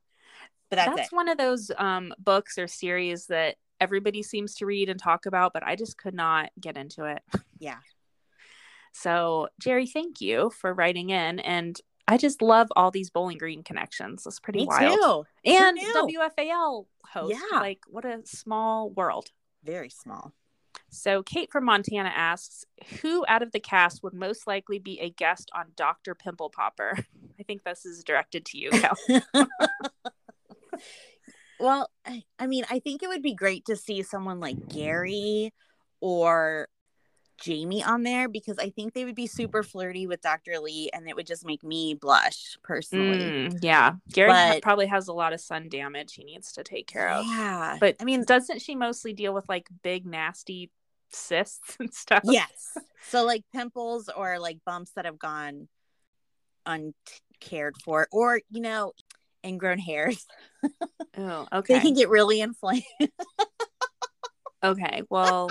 But 0.69 0.75
that's, 0.77 0.95
That's 0.95 1.12
one 1.12 1.29
of 1.29 1.38
those 1.38 1.71
um, 1.77 2.13
books 2.19 2.57
or 2.57 2.67
series 2.67 3.25
that 3.27 3.55
everybody 3.79 4.21
seems 4.21 4.55
to 4.55 4.65
read 4.65 4.89
and 4.89 4.99
talk 4.99 5.25
about, 5.25 5.53
but 5.53 5.63
I 5.65 5.75
just 5.75 5.97
could 5.97 6.13
not 6.13 6.49
get 6.59 6.77
into 6.77 7.05
it. 7.05 7.21
Yeah. 7.59 7.77
So, 9.01 9.47
Jerry, 9.59 9.88
thank 9.88 10.19
you 10.19 10.49
for 10.49 10.73
writing 10.73 11.09
in. 11.09 11.39
And 11.39 11.79
I 12.07 12.17
just 12.17 12.41
love 12.41 12.67
all 12.75 12.91
these 12.91 13.09
Bowling 13.09 13.38
Green 13.38 13.63
connections. 13.63 14.25
It's 14.25 14.39
pretty 14.39 14.59
Me 14.59 14.65
wild. 14.65 15.25
too. 15.45 15.49
And? 15.49 15.77
WFAL 15.79 16.85
host. 17.05 17.33
Yeah. 17.33 17.59
Like, 17.59 17.79
what 17.88 18.03
a 18.03 18.21
small 18.25 18.89
world. 18.89 19.29
Very 19.63 19.89
small. 19.89 20.33
So, 20.89 21.23
Kate 21.23 21.51
from 21.51 21.65
Montana 21.65 22.12
asks 22.13 22.65
Who 23.01 23.23
out 23.27 23.41
of 23.41 23.51
the 23.51 23.59
cast 23.59 24.03
would 24.03 24.13
most 24.13 24.47
likely 24.47 24.79
be 24.79 24.99
a 24.99 25.09
guest 25.09 25.49
on 25.55 25.67
Dr. 25.77 26.13
Pimple 26.13 26.49
Popper? 26.49 26.97
I 27.39 27.43
think 27.43 27.63
this 27.63 27.85
is 27.85 28.03
directed 28.03 28.45
to 28.47 28.57
you, 28.57 28.69
Cal. 28.71 28.97
Well, 31.59 31.91
I, 32.05 32.23
I 32.39 32.47
mean, 32.47 32.63
I 32.69 32.79
think 32.79 33.03
it 33.03 33.09
would 33.09 33.21
be 33.21 33.35
great 33.35 33.65
to 33.65 33.75
see 33.75 34.01
someone 34.01 34.39
like 34.39 34.69
Gary 34.69 35.53
or 35.99 36.69
Jamie 37.41 37.84
on 37.84 38.04
there 38.04 38.28
because 38.28 38.58
I 38.60 38.69
think 38.69 38.93
they 38.93 39.06
would 39.06 39.15
be 39.15 39.28
super 39.28 39.63
flirty 39.63 40.08
with 40.08 40.21
Dr. 40.21 40.60
Lee 40.60 40.89
and 40.93 41.08
it 41.08 41.15
would 41.15 41.28
just 41.28 41.45
make 41.45 41.63
me 41.63 41.93
blush 41.93 42.58
personally. 42.63 43.19
Mm, 43.19 43.60
yeah. 43.62 43.93
Gary 44.12 44.30
But- 44.30 44.62
probably 44.62 44.88
has 44.88 45.08
a 45.08 45.13
lot 45.13 45.34
of 45.34 45.39
sun 45.41 45.69
damage 45.69 46.13
he 46.15 46.23
needs 46.23 46.52
to 46.54 46.63
take 46.63 46.88
care 46.88 47.10
of. 47.10 47.25
Yeah. 47.25 47.78
But 47.80 47.95
I 47.99 48.04
mean, 48.04 48.23
doesn't 48.25 48.62
she 48.62 48.75
mostly 48.75 49.13
deal 49.13 49.34
with 49.34 49.47
like 49.49 49.67
big, 49.84 50.06
nasty 50.06 50.71
cysts 51.12 51.75
and 51.80 51.93
stuff? 51.93 52.21
yes. 52.25 52.78
So 53.10 53.25
like 53.25 53.43
pimples 53.54 54.10
or 54.15 54.39
like 54.39 54.60
bumps 54.65 54.91
that 54.91 55.06
have 55.06 55.17
gone 55.17 55.67
uncared 56.65 57.75
for 57.84 58.08
or, 58.12 58.41
you 58.52 58.62
know, 58.62 58.91
ingrown 59.43 59.80
hairs. 59.80 60.28
Oh, 61.17 61.47
okay. 61.52 61.73
They 61.75 61.80
can 61.80 61.93
get 61.95 62.10
really 62.10 62.41
inflamed. 62.41 62.84
Okay. 64.63 65.04
Well, 65.10 65.49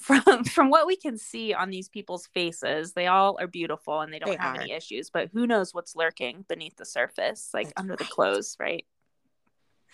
from 0.00 0.44
from 0.44 0.70
what 0.70 0.86
we 0.86 0.96
can 0.96 1.16
see 1.18 1.52
on 1.54 1.70
these 1.70 1.88
people's 1.88 2.26
faces, 2.34 2.92
they 2.92 3.06
all 3.06 3.36
are 3.40 3.46
beautiful 3.46 4.00
and 4.00 4.12
they 4.12 4.18
don't 4.18 4.30
They 4.30 4.36
have 4.36 4.56
are. 4.56 4.60
any 4.62 4.72
issues. 4.72 5.10
But 5.10 5.30
who 5.32 5.46
knows 5.46 5.72
what's 5.74 5.94
lurking 5.96 6.44
beneath 6.48 6.76
the 6.76 6.84
surface, 6.86 7.50
like 7.52 7.66
That's 7.68 7.80
under 7.80 7.96
the 7.96 8.04
clothes, 8.04 8.56
right? 8.60 8.84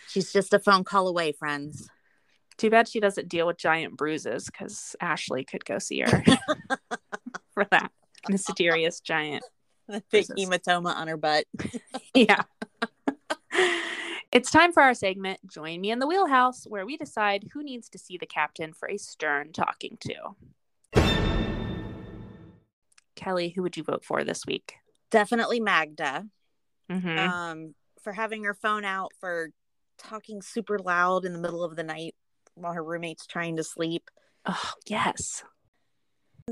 She's 0.09 0.33
just 0.33 0.55
a 0.55 0.59
phone 0.59 0.85
call 0.85 1.09
away, 1.09 1.33
friends. 1.33 1.89
Too 2.57 2.71
bad 2.71 2.89
she 2.89 2.99
doesn't 3.01 3.29
deal 3.29 3.47
with 3.47 3.59
giant 3.59 3.97
bruises 3.97 4.47
because 4.47 4.97
Ashley 5.01 5.45
could 5.45 5.65
go 5.65 5.79
see 5.79 6.01
her 6.01 6.25
for 7.53 7.65
that 7.71 7.91
mysterious 8.29 9.01
giant. 9.01 9.45
The 9.89 10.03
big 10.11 10.27
Bruises. 10.27 10.49
hematoma 10.49 10.95
on 10.95 11.09
her 11.09 11.17
butt. 11.17 11.45
Yeah. 12.15 12.43
It's 14.39 14.53
time 14.53 14.73
for 14.73 14.85
our 14.85 14.95
segment, 14.95 15.41
Join 15.49 15.81
Me 15.81 15.91
in 15.91 15.99
the 15.99 16.07
Wheelhouse, 16.07 16.65
where 16.65 16.87
we 16.87 16.97
decide 16.97 17.49
who 17.53 17.61
needs 17.61 17.89
to 17.89 17.99
see 17.99 18.17
the 18.17 18.25
captain 18.25 18.73
for 18.73 18.89
a 18.89 18.97
stern 18.97 19.53
talking 19.53 19.99
to. 20.03 20.15
Kelli, 23.17 23.53
who 23.53 23.63
would 23.63 23.77
you 23.77 23.83
vote 23.83 24.05
for 24.05 24.23
this 24.23 24.47
week? 24.47 24.77
Definitely 25.11 25.59
Magda. 25.59 26.29
Mhm. 26.89 27.19
um 27.19 27.75
for 28.01 28.13
having 28.13 28.45
her 28.45 28.55
phone 28.55 28.85
out 28.85 29.13
for 29.19 29.51
talking 29.99 30.41
super 30.41 30.79
loud 30.79 31.25
in 31.25 31.33
the 31.33 31.41
middle 31.41 31.65
of 31.65 31.75
the 31.75 31.83
night 31.83 32.15
while 32.55 32.75
her 32.75 32.85
roommate's 32.85 33.27
trying 33.27 33.57
to 33.57 33.65
sleep 33.65 34.09
oh, 34.47 34.73
yes. 34.87 35.43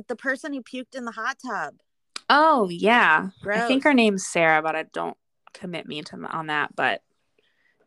The 0.09 0.17
person 0.17 0.53
who 0.53 0.61
puked 0.61 0.97
in 0.97 1.05
the 1.05 1.13
hot 1.13 1.37
tub. 1.39 1.75
Oh 2.29 2.69
yeah. 2.69 3.29
Gross. 3.43 3.63
I 3.63 3.69
think 3.69 3.85
her 3.85 3.95
name's 3.95 4.27
Sarah, 4.27 4.61
but 4.61 4.75
I 4.75 4.83
don't 4.93 5.17
commit 5.55 5.87
me 5.87 6.03
to 6.03 6.17
on 6.17 6.49
that. 6.49 6.75
But 6.75 7.03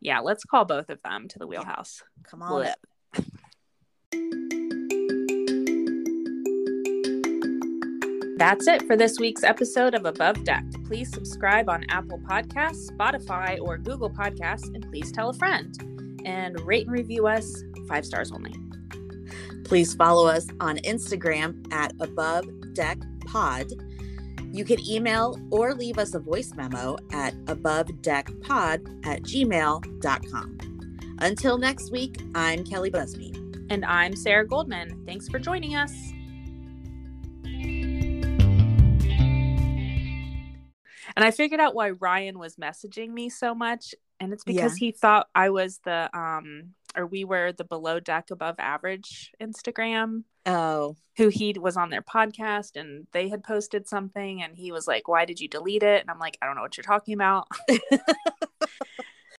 yeah, 0.01 0.19
let's 0.19 0.43
call 0.43 0.65
both 0.65 0.89
of 0.89 1.01
them 1.03 1.27
to 1.29 1.39
the 1.39 1.47
wheelhouse. 1.47 2.03
Come 2.23 2.41
on 2.41 2.67
up. 2.67 2.77
That's 8.37 8.67
it 8.67 8.83
for 8.83 8.95
this 8.95 9.19
week's 9.19 9.43
episode 9.43 9.93
of 9.93 10.05
Above 10.05 10.45
Deck. 10.45 10.63
Please 10.85 11.11
subscribe 11.11 11.67
on 11.69 11.83
Apple 11.89 12.19
Podcasts, 12.19 12.89
Spotify, 12.89 13.59
or 13.59 13.77
Google 13.77 14.09
Podcasts, 14.09 14.73
and 14.73 14.81
please 14.89 15.11
tell 15.11 15.29
a 15.29 15.33
friend. 15.33 15.75
And 16.23 16.57
rate 16.61 16.87
and 16.87 16.95
review 16.95 17.27
us 17.27 17.63
five 17.89 18.05
stars 18.05 18.31
only. 18.31 18.53
Please 19.65 19.93
follow 19.93 20.25
us 20.25 20.47
on 20.61 20.77
Instagram 20.77 21.65
at 21.73 21.91
Above 21.99 22.45
Deck 22.73 22.97
Pod. 23.25 23.67
You 24.51 24.65
can 24.65 24.79
email 24.87 25.39
or 25.51 25.75
leave 25.75 25.99
us 25.99 26.15
a 26.15 26.19
voice 26.19 26.53
memo 26.55 26.97
at 27.11 27.35
abovedeckpod 27.45 29.05
at 29.05 29.21
gmail.com. 29.21 30.57
Until 31.19 31.57
next 31.57 31.91
week, 31.91 32.19
I'm 32.33 32.63
Kelli 32.63 32.91
Busby. 32.91 33.31
And 33.69 33.85
I'm 33.85 34.15
Sarah 34.15 34.47
Goldman. 34.47 35.03
Thanks 35.05 35.29
for 35.29 35.37
joining 35.37 35.75
us. 35.75 35.93
And 41.15 41.25
I 41.25 41.31
figured 41.31 41.59
out 41.59 41.75
why 41.75 41.91
Ryan 41.91 42.39
was 42.39 42.55
messaging 42.55 43.09
me 43.09 43.29
so 43.29 43.53
much. 43.53 43.93
And 44.19 44.33
it's 44.33 44.43
because 44.43 44.75
he 44.75 44.91
thought 44.91 45.27
I 45.35 45.51
was 45.51 45.79
the, 45.83 46.09
um, 46.17 46.73
or 46.95 47.05
we 47.05 47.23
were 47.23 47.51
the 47.51 47.63
below 47.63 47.99
deck 47.99 48.31
above 48.31 48.55
average 48.59 49.31
Instagram, 49.41 50.23
Oh, 50.45 50.95
who 51.17 51.27
he 51.27 51.55
was 51.59 51.77
on 51.77 51.89
their 51.89 52.01
podcast 52.01 52.75
and 52.75 53.05
they 53.11 53.29
had 53.29 53.43
posted 53.43 53.87
something. 53.87 54.41
And 54.41 54.57
he 54.57 54.71
was 54.71 54.87
like, 54.87 55.07
Why 55.07 55.25
did 55.25 55.39
you 55.39 55.47
delete 55.47 55.83
it? 55.83 56.01
And 56.01 56.09
I'm 56.09 56.19
like, 56.19 56.37
I 56.41 56.45
don't 56.45 56.55
know 56.55 56.61
what 56.61 56.77
you're 56.77 56.83
talking 56.83 57.13
about. 57.13 57.47